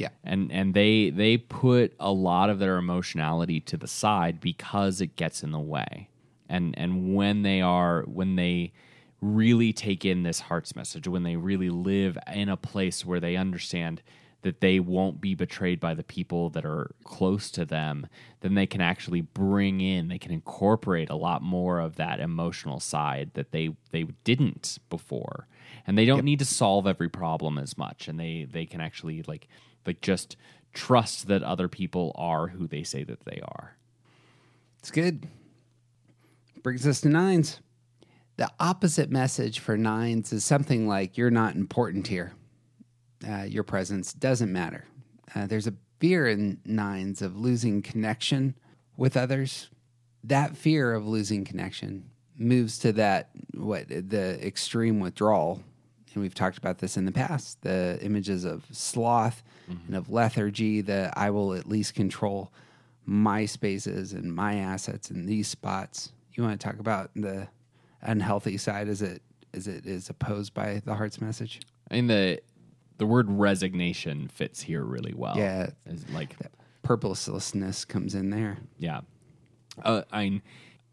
[0.01, 0.09] yeah.
[0.23, 5.15] and and they they put a lot of their emotionality to the side because it
[5.15, 6.09] gets in the way.
[6.49, 8.73] And and when they are when they
[9.21, 13.35] really take in this heart's message when they really live in a place where they
[13.35, 14.01] understand
[14.41, 18.07] that they won't be betrayed by the people that are close to them
[18.39, 22.79] then they can actually bring in they can incorporate a lot more of that emotional
[22.79, 25.47] side that they they didn't before.
[25.87, 28.07] And they don't need to solve every problem as much.
[28.07, 29.47] And they they can actually like
[29.85, 30.35] like just
[30.73, 33.75] trust that other people are who they say that they are
[34.79, 35.27] It's good.
[36.63, 37.59] Brings us to nines.
[38.37, 42.33] The opposite message for nines is something like you're not important here.
[43.27, 44.85] Uh, your presence doesn't matter.
[45.35, 48.55] Uh, there's a fear in nines of losing connection
[48.97, 49.69] with others.
[50.23, 55.61] That fear of losing connection moves to that what the extreme withdrawal
[56.13, 59.43] and we've talked about this in the past the images of sloth
[59.87, 62.51] and of lethargy that i will at least control
[63.05, 66.11] my spaces and my assets in these spots.
[66.33, 67.47] You want to talk about the
[68.01, 68.87] unhealthy side?
[68.87, 69.21] As it
[69.53, 71.59] as it is opposed by the heart's message?
[71.89, 72.39] I mean the
[72.97, 75.35] the word resignation fits here really well.
[75.37, 75.71] Yeah.
[75.85, 76.35] It's like
[76.83, 78.59] purposelessness comes in there.
[78.77, 79.01] Yeah.
[79.83, 80.41] Uh, I,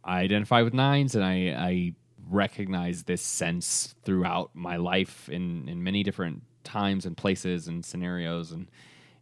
[0.03, 1.93] I identify with nines and I, I
[2.31, 8.53] recognize this sense throughout my life in, in many different times and places and scenarios.
[8.53, 8.71] And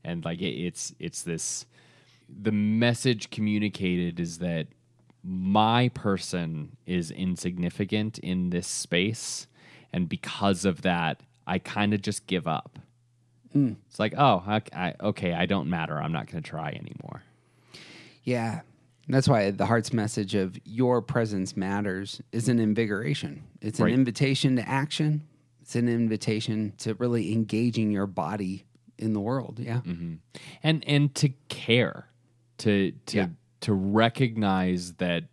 [0.05, 1.67] and like it, it's it's this
[2.29, 4.69] the message communicated is that
[5.23, 9.47] my person is insignificant in this space.
[9.93, 12.79] And because of that i kind of just give up.
[13.55, 13.77] Mm.
[13.89, 16.01] It's like oh I, I, okay i don't matter.
[16.01, 17.23] I'm not going to try anymore.
[18.25, 18.63] Yeah.
[19.09, 23.45] That's why the heart's message of your presence matters is an invigoration.
[23.61, 23.95] It's an Right.
[23.95, 25.23] invitation to action.
[25.61, 28.65] It's an invitation to really engaging your body
[28.99, 29.59] in the world.
[29.61, 29.81] Yeah.
[29.83, 30.15] Mm-hmm.
[30.63, 32.09] and and to care
[32.59, 33.29] to to Yeah.
[33.61, 35.25] to recognize that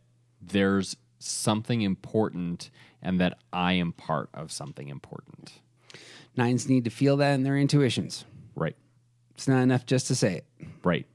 [0.41, 2.69] there's something important
[3.01, 5.61] and that I am part of something important.
[6.35, 8.25] Nines need to feel that in their intuitions.
[8.55, 8.75] Right.
[9.35, 10.45] It's not enough just to say it.
[10.83, 11.05] Right.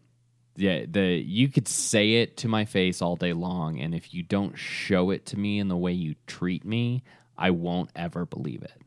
[0.58, 4.24] Yeah, the you could say it to my face all day long and if you
[4.24, 7.04] don't show it to me in the way you treat me,
[7.36, 8.82] I won't ever believe it.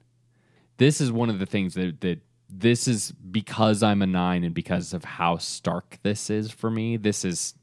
[0.77, 2.19] This is one of the things that that
[2.49, 6.97] this is because I'm a 9 and because of how stark this is for me.
[6.97, 7.53] This is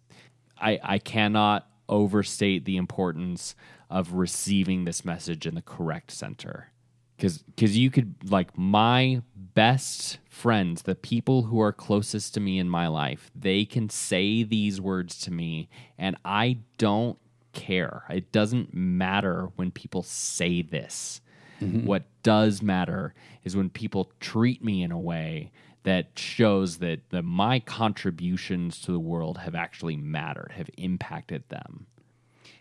[0.59, 3.55] I I cannot overstate the importance
[3.91, 6.73] of receiving this message in the correct center.
[7.19, 9.23] Cuz cuz you could like my
[9.55, 14.43] best friends, the people who are closest to me in my life, they can say
[14.43, 17.19] these words to me and I don't
[17.53, 18.05] care.
[18.09, 21.21] It doesn't matter when people say this.
[21.61, 21.87] Mm-hmm.
[21.87, 25.51] What does matter is when people treat me in a way
[25.83, 31.87] that shows that, that my contributions to the world have actually mattered, have impacted them.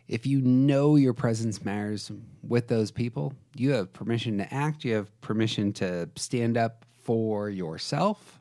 [0.08, 4.86] If you know your presence matters with those people, you have permission to act.
[4.86, 8.40] You have permission to stand up for yourself,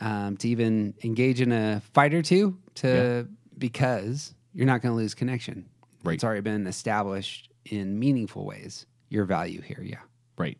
[0.00, 3.28] um, to even engage in a fight or two, to
[3.58, 5.68] because you're not going to lose connection.
[6.02, 6.14] Right.
[6.14, 8.86] It's already been established in meaningful ways.
[9.08, 10.00] Your value here, yeah.
[10.38, 10.58] Right.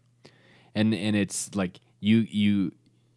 [0.75, 2.73] And and it's like you you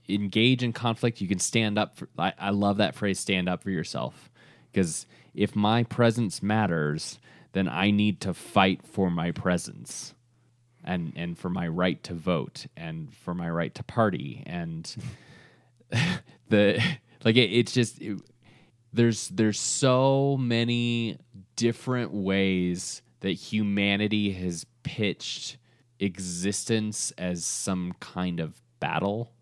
[0.09, 3.63] engage in conflict, you can stand up for I, I love that phrase stand up
[3.63, 4.29] for yourself.
[4.71, 5.05] Because
[5.37, 7.19] if my presence matters,
[7.53, 10.13] then I need to fight for my presence.
[10.83, 14.93] And and for my right to vote and for my right to party and
[16.49, 16.81] the
[17.25, 18.21] like it, it's just it-
[18.93, 21.17] there's there's so many
[21.57, 25.57] different ways that humanity has pitched
[25.99, 29.33] existence as some kind of battle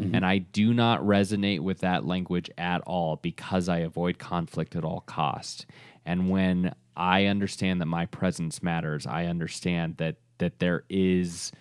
[0.00, 0.14] Mm-hmm.
[0.14, 4.84] and i do not resonate with that language at all because i avoid conflict at
[4.84, 5.66] all cost.
[6.06, 11.52] And when i understand that my presence matters i understand that that there is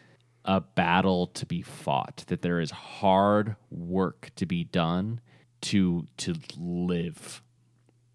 [0.45, 5.19] a battle to be fought that there is hard work to be done
[5.61, 7.41] to to live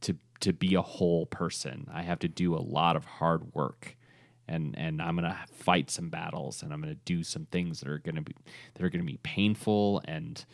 [0.00, 1.88] to to be a whole person.
[1.92, 3.96] I have to do a lot of hard work
[4.48, 7.80] and and i'm going to fight some battles and i'm going to do some things
[7.80, 8.34] that are going to be
[8.74, 10.44] that are to be painful and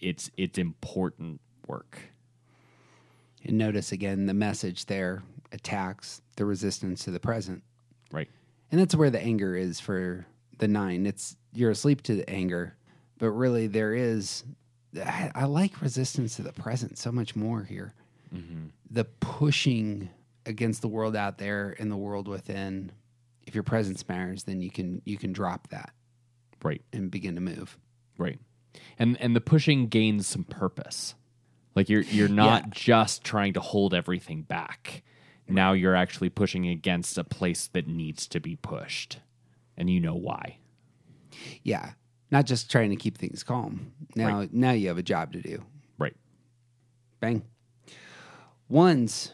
[0.00, 1.98] it's it's important work
[3.44, 5.22] And notice again the message there
[5.52, 7.62] attacks the resistance to the present.
[8.10, 8.28] right
[8.70, 10.26] And that's where the anger is for
[10.58, 11.06] the nine.
[11.06, 12.76] It's you're asleep to the anger,
[13.18, 14.44] but really there is.
[14.96, 17.94] I, I like resistance to the present so much more here.
[18.34, 18.66] Mm-hmm.
[18.90, 20.10] The pushing
[20.46, 22.92] against the world out there and the world within.
[23.46, 25.92] If your presence matters, then you can you can drop that
[26.62, 27.78] right and begin to move.
[28.18, 28.38] Right.
[28.98, 31.14] And and the pushing gains some purpose.
[31.74, 35.02] Like you're you're not just trying to hold everything back.
[35.48, 39.18] Now you're actually pushing against a place that needs to be pushed.
[39.76, 40.58] And you know why.
[41.62, 41.92] Yeah,
[42.30, 43.92] not just trying to keep things calm.
[44.14, 44.52] Now Right.
[44.52, 45.64] now you have a job to do.
[45.98, 46.16] Right.
[47.20, 47.42] Bang.
[48.68, 49.32] Ones,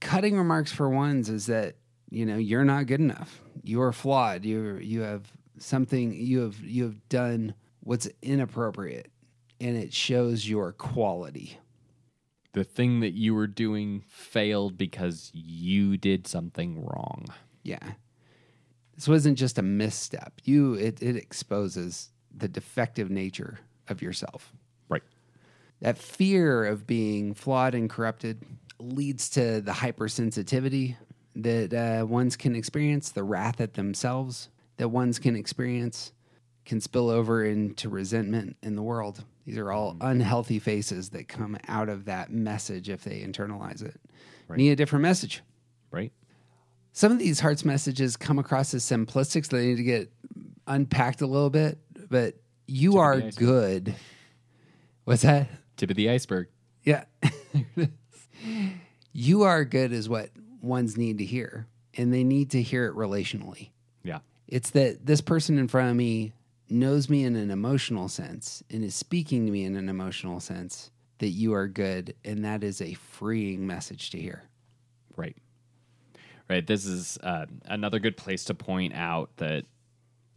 [0.00, 1.76] cutting remarks for ones is that
[2.10, 3.40] you know you're not good enough.
[3.62, 4.44] You are flawed.
[4.44, 6.12] You you have something.
[6.12, 9.10] You have you have done what's inappropriate,
[9.60, 11.58] and it shows your quality.
[12.52, 17.26] The thing that you were doing failed because you did something wrong.
[17.62, 17.92] Yeah,
[18.94, 20.34] this wasn't just a misstep.
[20.44, 24.52] You it it exposes the defective nature of yourself.
[24.88, 25.02] Right.
[25.80, 28.42] That fear of being flawed and corrupted
[28.80, 30.96] leads to the hypersensitivity
[31.42, 36.12] that uh, ones can experience, the wrath at themselves that ones can experience,
[36.64, 39.24] can spill over into resentment in the world.
[39.44, 44.00] These are all unhealthy faces that come out of that message if they internalize it.
[44.50, 45.42] Need a different message.
[45.90, 46.12] Right?
[46.92, 50.12] Some of these hearts messages come across as simplistic, so they need to get
[50.66, 51.78] unpacked a little bit.
[52.10, 52.34] But
[52.66, 53.94] you of are good.
[55.04, 55.48] What's that?
[55.76, 56.48] Tip of the iceberg.
[56.84, 57.04] Yeah.
[59.12, 60.30] you are good is what
[60.60, 63.70] ones need to hear, and they need to hear it relationally.
[64.02, 64.20] Yeah.
[64.46, 66.32] It's that this person in front of me
[66.68, 70.90] knows me in an emotional sense and is speaking to me in an emotional sense
[71.18, 74.44] that you are good, and that is a freeing message to hear.
[75.16, 75.36] Right.
[76.48, 76.66] Right.
[76.66, 79.64] This is uh, another good place to point out that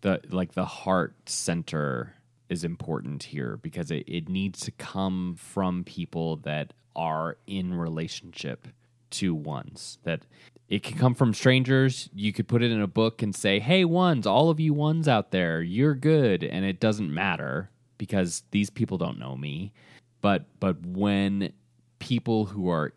[0.02, 2.16] the like the heart center
[2.50, 8.68] is important here because it, it needs to come from people that are in relationship
[9.12, 10.22] to ones that
[10.68, 12.10] it can come from strangers.
[12.14, 15.08] You could put it in a book and say hey ones all of you ones
[15.08, 19.74] out there you're good and it doesn't matter because these people don't know me.
[20.22, 21.54] But but when
[22.00, 22.94] people who are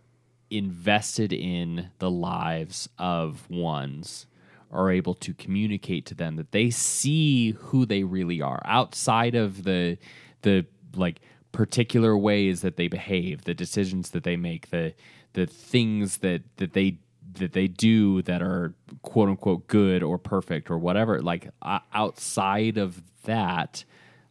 [0.51, 4.27] invested in the lives of ones
[4.71, 9.65] are able to communicate to them that they see who they really are outside of
[9.65, 9.99] the
[10.43, 10.65] the
[10.97, 11.21] like
[11.53, 14.93] particular ways that they behave the decisions that they make the
[15.35, 16.99] the things that that they
[17.35, 22.78] that they do that are quote unquote good or perfect or whatever like o- outside
[22.78, 23.85] of that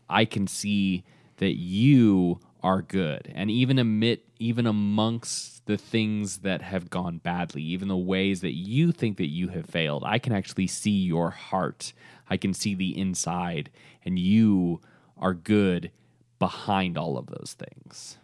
[0.10, 1.04] i can see
[1.38, 3.32] that you are good.
[3.36, 8.54] And even amid even amongst the things that have gone badly, even the ways that
[8.54, 11.94] you think that you have failed, I can actually see your heart.
[12.30, 13.70] I can see the inside
[14.04, 14.82] and you
[15.18, 15.92] are good
[16.40, 18.18] behind all of those things.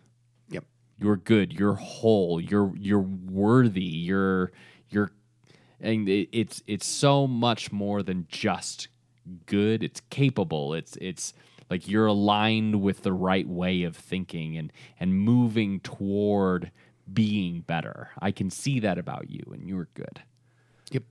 [0.99, 4.51] You're good, you're whole, you're you're worthy, you're
[4.89, 5.11] you're
[5.79, 8.87] and it, it's it's so much more than just
[9.45, 9.83] good.
[9.83, 10.73] It's capable.
[10.73, 11.33] It's it's
[11.69, 16.71] like you're aligned with the right way of thinking and and moving toward
[17.11, 18.09] being better.
[18.19, 20.21] I can see that about you, and you're good.
[20.91, 21.03] Yep.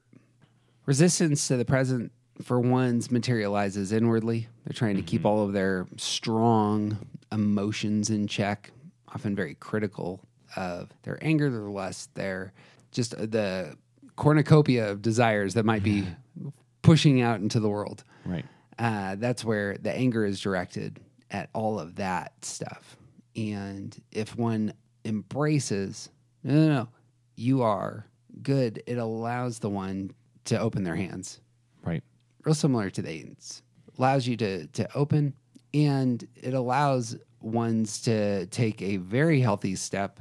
[0.87, 2.13] Resistance to the present,
[2.43, 4.49] for ones, materializes inwardly.
[4.65, 5.29] They're trying to keep mm-hmm.
[5.29, 6.99] all of their strong
[7.33, 8.71] emotions in check,
[9.15, 10.21] often very critical
[10.57, 12.53] of their anger, their lust, their
[12.91, 13.77] just the
[14.17, 16.07] cornucopia of desires that might be
[16.83, 18.05] pushing out into the world.
[18.25, 18.45] Right.
[18.79, 21.01] Uh, that's where the anger is directed
[21.31, 22.97] at all of that stuff.
[23.37, 24.73] And if one
[25.05, 26.11] embraces,
[26.43, 26.89] no, no, no,
[27.37, 28.07] you are
[28.43, 30.13] good, it allows the one
[30.47, 31.41] to open their hands.
[31.85, 32.03] Right.
[32.45, 33.63] Real similar to the Aidens.
[33.99, 35.35] Allows you to to open
[35.75, 40.21] and it allows ones to take a very healthy step,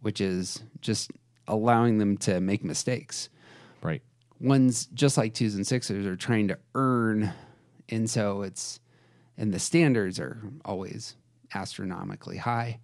[0.00, 1.10] which is just
[1.48, 3.28] allowing them to make mistakes
[3.82, 4.02] Right.
[4.38, 7.32] ones just like twos and sixes are trying to earn
[7.88, 8.78] and so it's
[9.36, 11.16] and the standards are always
[11.54, 12.78] astronomically high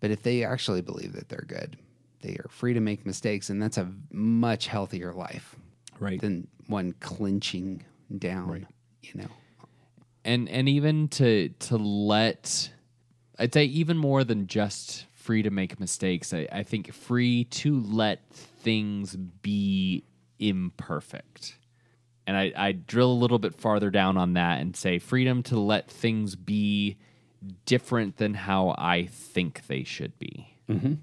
[0.00, 1.76] but if they actually believe that they're good
[2.20, 5.56] they are free to make mistakes and that's a much healthier life
[5.98, 6.20] Right.
[6.20, 7.84] than one clinching
[8.18, 8.66] down Right.
[9.02, 9.28] you know
[10.24, 12.70] and and even to to let
[13.38, 16.34] I'd say even more than just free to make mistakes.
[16.34, 20.04] I, I think free to let things be
[20.38, 21.56] imperfect.
[22.26, 25.58] And I, I drill a little bit farther down on that and say freedom to
[25.58, 26.96] let things be
[27.66, 30.56] different than how I think they should be.
[30.68, 30.94] Mm-hmm.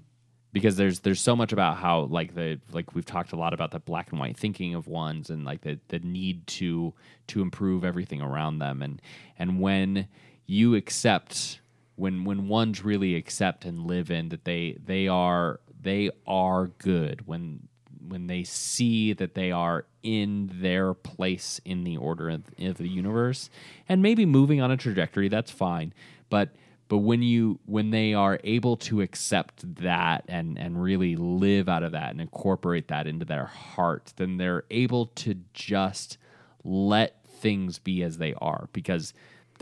[0.52, 3.70] Because there's there's so much about how like the like we've talked a lot about
[3.70, 6.92] the black and white thinking of ones and like the the need to
[7.28, 9.00] to improve everything around them and
[9.38, 10.08] and when
[10.44, 11.61] you accept
[11.96, 17.26] when when ones really accept and live in that they they are they are good
[17.26, 17.68] when
[18.08, 22.88] when they see that they are in their place in the order of, of the
[22.88, 23.48] universe
[23.88, 25.92] and maybe moving on a trajectory that's fine.
[26.28, 26.50] But
[26.88, 31.82] but when you when they are able to accept that and and really live out
[31.82, 36.18] of that and incorporate that into their heart then they're able to just
[36.64, 38.68] let things be as they are.
[38.72, 39.12] Because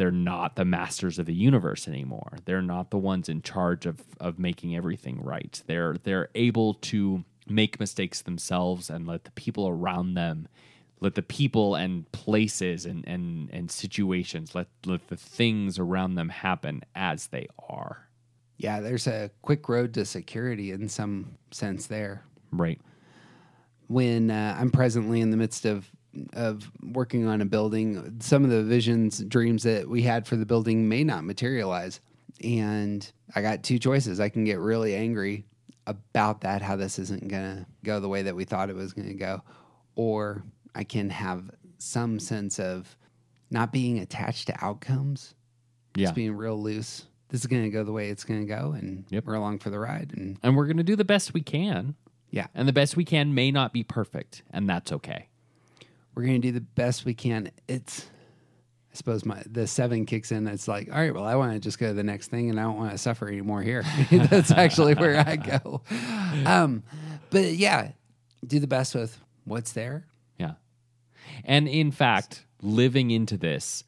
[0.01, 2.39] they're not the masters of the universe anymore.
[2.47, 5.63] They're not the ones in charge of of making everything right.
[5.67, 10.49] They're they're able to make mistakes themselves and let the people around them
[11.01, 16.31] let the people and places and and and situations let let the things around them
[16.31, 18.09] happen as they are.
[18.57, 22.23] yeah there's a quick road to security in some sense there
[22.53, 22.81] Right.
[23.89, 25.91] when uh, I'm presently in the midst of
[26.33, 30.47] of working on a building, some of the visions, dreams that we had for the
[30.47, 32.01] building may not materialize,
[32.43, 34.19] and I got two choices.
[34.21, 35.45] I can get really angry
[35.87, 39.15] about that, how this isn't gonna go the way that we thought it was gonna
[39.15, 39.43] go,
[39.95, 40.43] or
[40.75, 42.97] I can have some sense of
[43.51, 45.35] not being attached to outcomes,
[45.97, 46.05] Yeah.
[46.07, 47.07] just being real loose.
[47.29, 49.25] This is gonna go the way it's gonna go, and Yep.
[49.27, 50.13] we're along for the ride.
[50.17, 51.95] And And we're going to do the best we can.
[52.31, 55.29] yeah, And the best we can may not be perfect, and that's okay.
[56.15, 57.51] We're going to do the best we can.
[57.69, 58.07] It's,
[58.93, 60.47] I suppose my the seven kicks in.
[60.49, 62.59] It's like, all right, well, I want to just go to the next thing, and
[62.59, 63.85] I don't want to suffer anymore here.
[64.11, 65.83] That's actually where I go.
[66.47, 66.85] Um,
[67.31, 67.91] but yeah,
[68.47, 70.07] do the best with what's there.
[70.39, 70.53] Yeah.
[71.45, 73.83] And in fact, living into this,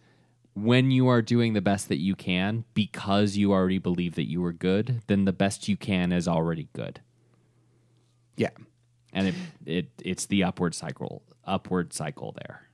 [0.54, 4.44] when you are doing the best that you can because you already believe that you
[4.44, 7.00] are good, then the best you can is already good.
[8.36, 8.50] Yeah,
[9.12, 9.34] And it,
[9.66, 12.68] it it's the upward cycle upward cycle there.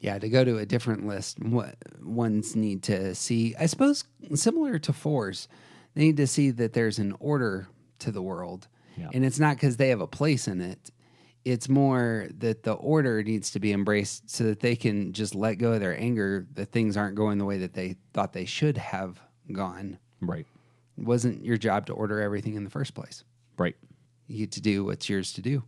[0.00, 0.18] yeah.
[0.18, 4.04] To go to a different list, what ones need to see, I suppose,
[4.34, 5.48] similar to fours,
[5.94, 7.68] they need to see that there's an order
[8.00, 9.10] to the world, Yeah.
[9.12, 10.90] and it's not because they have a place in it.
[11.44, 15.54] It's more that the order needs to be embraced so that they can just let
[15.56, 18.76] go of their anger that things aren't going the way that they thought they should
[18.78, 19.98] have gone.
[20.20, 20.46] Right.
[20.96, 23.24] It wasn't your job to order everything in the first place.
[23.56, 23.76] Right.
[24.26, 25.64] You get to do what's yours to do.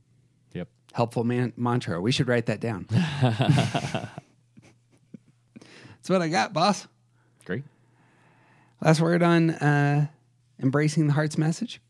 [0.92, 2.00] Helpful man- mantra.
[2.00, 2.86] We should write that down.
[2.90, 4.08] That's
[6.08, 6.86] what I got, boss.
[7.44, 7.64] Great.
[8.82, 10.06] Last word on uh,
[10.60, 11.80] embracing the heart's message.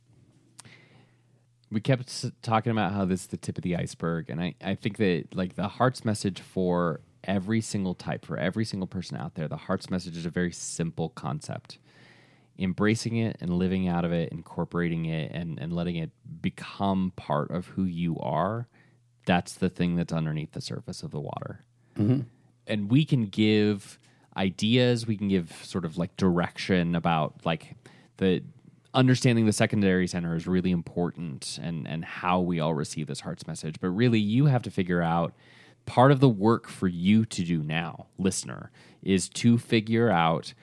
[1.71, 4.75] we kept talking about how this is the tip of the iceberg and I, I
[4.75, 9.35] think that like the heart's message for every single type for every single person out
[9.35, 11.79] there the heart's message is a very simple concept
[12.59, 16.11] embracing it and living out of it, incorporating it and, and letting it
[16.43, 18.69] become part of who you are,
[19.31, 21.61] that's the thing that's underneath the surface of the water.
[21.97, 22.23] Mm-hmm.
[22.67, 24.01] And we can give
[24.37, 27.77] ideas, we can give sort of like direction about like
[28.17, 28.43] the
[28.93, 33.47] understanding the secondary center is really important and and how we all receive this heart's
[33.47, 33.77] message.
[33.81, 35.33] But really you have to figure out
[35.87, 40.55] part of the work for you to do now, listener, is to figure out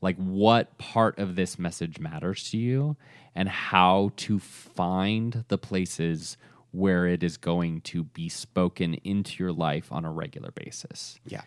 [0.00, 2.96] like what part of this message matters to you
[3.36, 6.36] and how to find the places
[6.72, 11.42] where it is going to be spoken into your life on a regular basis Yeah.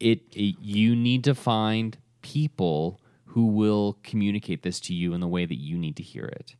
[0.00, 5.28] it, it you need to find people who will communicate this to you in the
[5.28, 6.56] way that you need to hear it.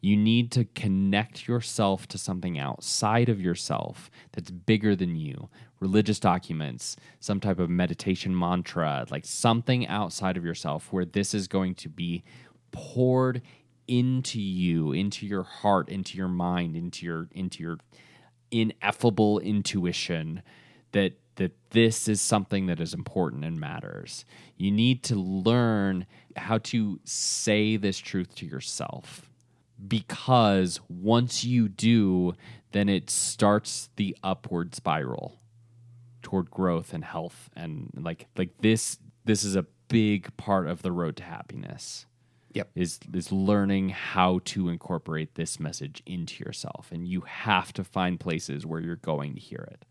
[0.00, 5.48] You need to connect yourself to something outside of yourself that's bigger than you.
[5.80, 11.46] Religious documents, some type of meditation mantra, like something outside of yourself where this is
[11.48, 12.22] going to be
[12.72, 13.42] poured
[13.88, 17.78] into you, into your heart, into your mind, into your into your
[18.50, 20.42] ineffable intuition
[20.92, 24.24] that that this is something that is important and matters.
[24.56, 26.06] You need to learn
[26.36, 29.30] how to say this truth to yourself
[29.86, 32.34] because once you do,
[32.72, 35.40] then it starts the upward spiral
[36.22, 40.92] toward growth and health and like like this this is a big part of the
[40.92, 42.06] road to happiness
[42.54, 42.70] Yep.
[42.74, 48.20] is is learning how to incorporate this message into yourself and you have to find
[48.20, 49.84] places where you're going to hear it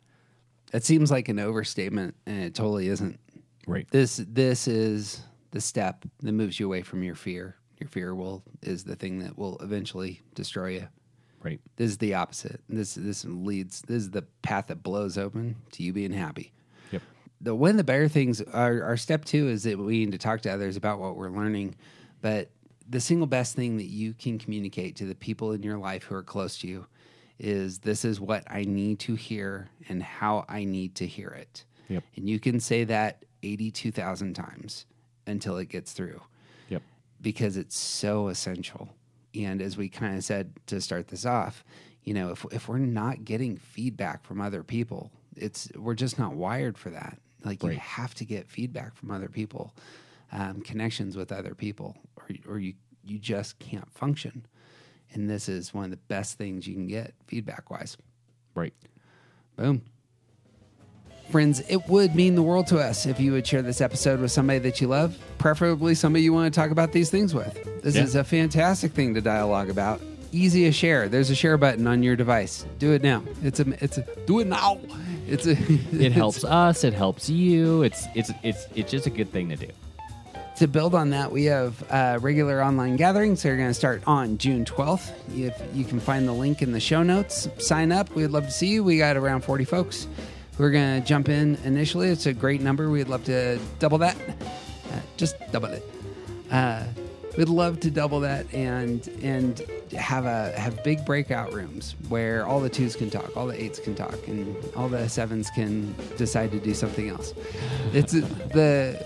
[0.72, 3.20] That seems like an overstatement, and it totally isn't.
[3.68, 7.56] right This this is the step that moves you away from your fear.
[7.80, 10.88] Your fear will is the thing that will eventually destroy you.
[11.44, 12.62] right This is the opposite.
[12.70, 13.82] This this leads.
[13.82, 16.54] This is the path that blows open to you being happy.
[16.92, 17.02] yep
[17.42, 18.40] The one of the better things.
[18.42, 21.32] Our, our step two is that we need to talk to others about what we're
[21.32, 21.76] learning.
[22.22, 22.50] But
[22.88, 26.16] the single best thing that you can communicate to the people in your life who
[26.16, 26.88] are close to you
[27.40, 31.66] is this is what I need to hear and how I need to hear it.
[31.90, 32.04] Yep.
[32.16, 34.86] And you can say that eighty-two thousand times
[35.26, 36.22] until it gets through
[36.70, 36.82] yep
[37.22, 38.90] because it's so essential.
[39.34, 41.64] And as we kind of said to start this off,
[42.04, 46.34] you know, if if we're not getting feedback from other people, it's we're just not
[46.34, 47.18] wired for that.
[47.44, 49.74] Like you have to get feedback from other people,
[50.32, 52.74] um, connections with other people, or or you
[53.04, 54.46] you just can't function.
[55.14, 57.98] And this is one of the best things you can get feedback wise.
[58.56, 58.74] right
[59.58, 59.82] Boom.
[61.30, 64.32] Friends, it would mean the world to us if you would share this episode with
[64.32, 67.54] somebody that you love, preferably somebody you want to talk about these things with.
[67.84, 68.04] This Yeah.
[68.04, 70.02] is a fantastic thing to dialogue about.
[70.34, 71.08] Easy to share.
[71.08, 72.66] There's a share button on your device.
[72.80, 73.24] Do it now.
[73.44, 74.80] It's a it's a do it now.
[75.28, 79.32] It's a it helps us it helps you it's it's it's it's just a good
[79.32, 79.68] thing to do
[80.62, 83.42] to build on that, we have uh, regular online gatherings.
[83.42, 85.12] They're going to start on June 12th.
[85.36, 88.12] If you can find the link in the show notes, sign up.
[88.12, 88.84] We'd love to see you.
[88.84, 90.08] We got around 40 folks
[90.58, 92.10] who are going to jump in initially.
[92.10, 92.92] It's a great number.
[92.92, 94.16] We'd love to double that.
[94.20, 95.84] Uh, just double it.
[96.52, 96.84] Uh,
[97.40, 99.64] we'd love to double that and and
[99.98, 103.80] have a have big breakout rooms where all the twos can talk, all the eights
[103.80, 107.34] can talk, and all the sevens can decide to do something else.
[107.94, 108.98] It's the,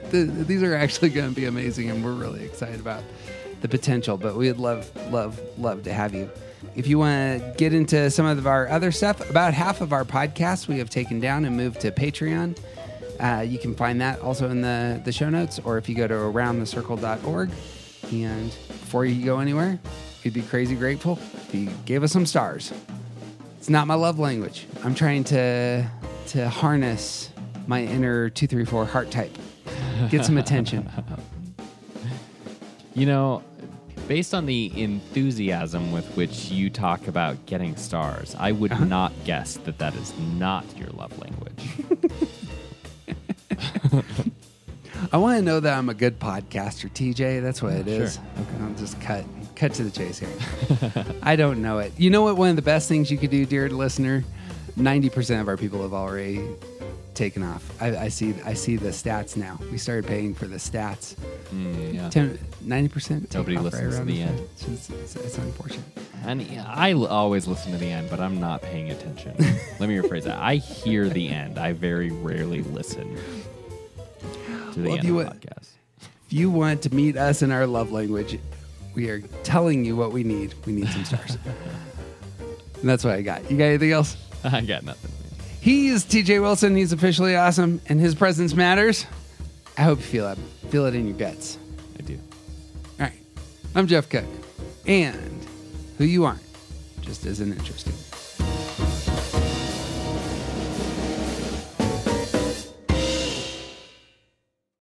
[0.10, 3.02] the these are actually going to be amazing, and we're really excited about
[3.60, 4.16] the potential.
[4.16, 6.30] But we'd love love love to have you.
[6.76, 10.04] If you want to get into some of our other stuff, about half of our
[10.04, 12.58] podcasts we have taken down and moved to Patreon.
[13.20, 16.08] Uh, you can find that also in the, the show notes, or if you go
[16.08, 17.50] to aroundthecircle.org.
[18.12, 19.78] And before you go anywhere,
[20.24, 22.72] we'd be crazy grateful if you gave us some stars.
[23.58, 24.66] It's not my love language.
[24.82, 25.86] I'm trying to
[26.28, 27.30] to harness
[27.66, 29.36] my inner two three four heart type.
[30.10, 30.90] Get some attention.
[32.94, 33.42] you know
[34.06, 38.84] based on the enthusiasm with which you talk about getting stars i would uh-huh.
[38.84, 41.68] not guess that that is not your love language
[45.14, 47.40] I want to know that I'm a good podcaster, TJ.
[47.40, 48.14] That's what it is.
[48.14, 48.22] Sure.
[48.62, 49.24] I'll just cut
[49.54, 51.06] cut to the chase here.
[51.22, 51.92] I don't know it.
[51.96, 52.36] You know what?
[52.36, 54.24] One of the best things you could do, dear listener,
[54.74, 56.44] ninety percent of our people have already
[57.14, 57.80] taken off.
[57.80, 58.34] I, I see.
[58.44, 59.60] I see the stats now.
[59.70, 61.14] We started paying for the stats.
[61.54, 62.10] Mm, yeah.
[62.10, 64.40] 10, 90% take Nobody off listens to around the this end.
[64.40, 65.84] It's, just- it's, it's unfortunate.
[66.26, 69.36] And I always listen to the end, but I'm not paying attention.
[69.78, 70.38] Let me rephrase that.
[70.38, 71.56] I hear the end.
[71.58, 73.16] I very rarely listen
[74.74, 75.68] to the Well, if end you of the podcast.
[76.26, 78.38] If you want to meet us in our love language,
[78.94, 80.54] we are telling you what we need.
[80.66, 81.38] We need some stars.
[82.80, 83.50] and that's what I got.
[83.50, 84.16] You got anything else?
[84.44, 85.10] I got nothing.
[85.60, 86.76] He is TJ Wilson.
[86.76, 89.06] He's officially awesome, and his presence matters.
[89.78, 90.38] I hope you feel it.
[90.68, 91.58] Feel it in your guts.
[91.98, 92.14] I do.
[92.14, 93.12] All right.
[93.74, 94.24] I'm Jeff Cook.
[94.86, 95.46] And
[95.96, 96.42] who you aren't
[97.00, 97.94] just isn't interesting.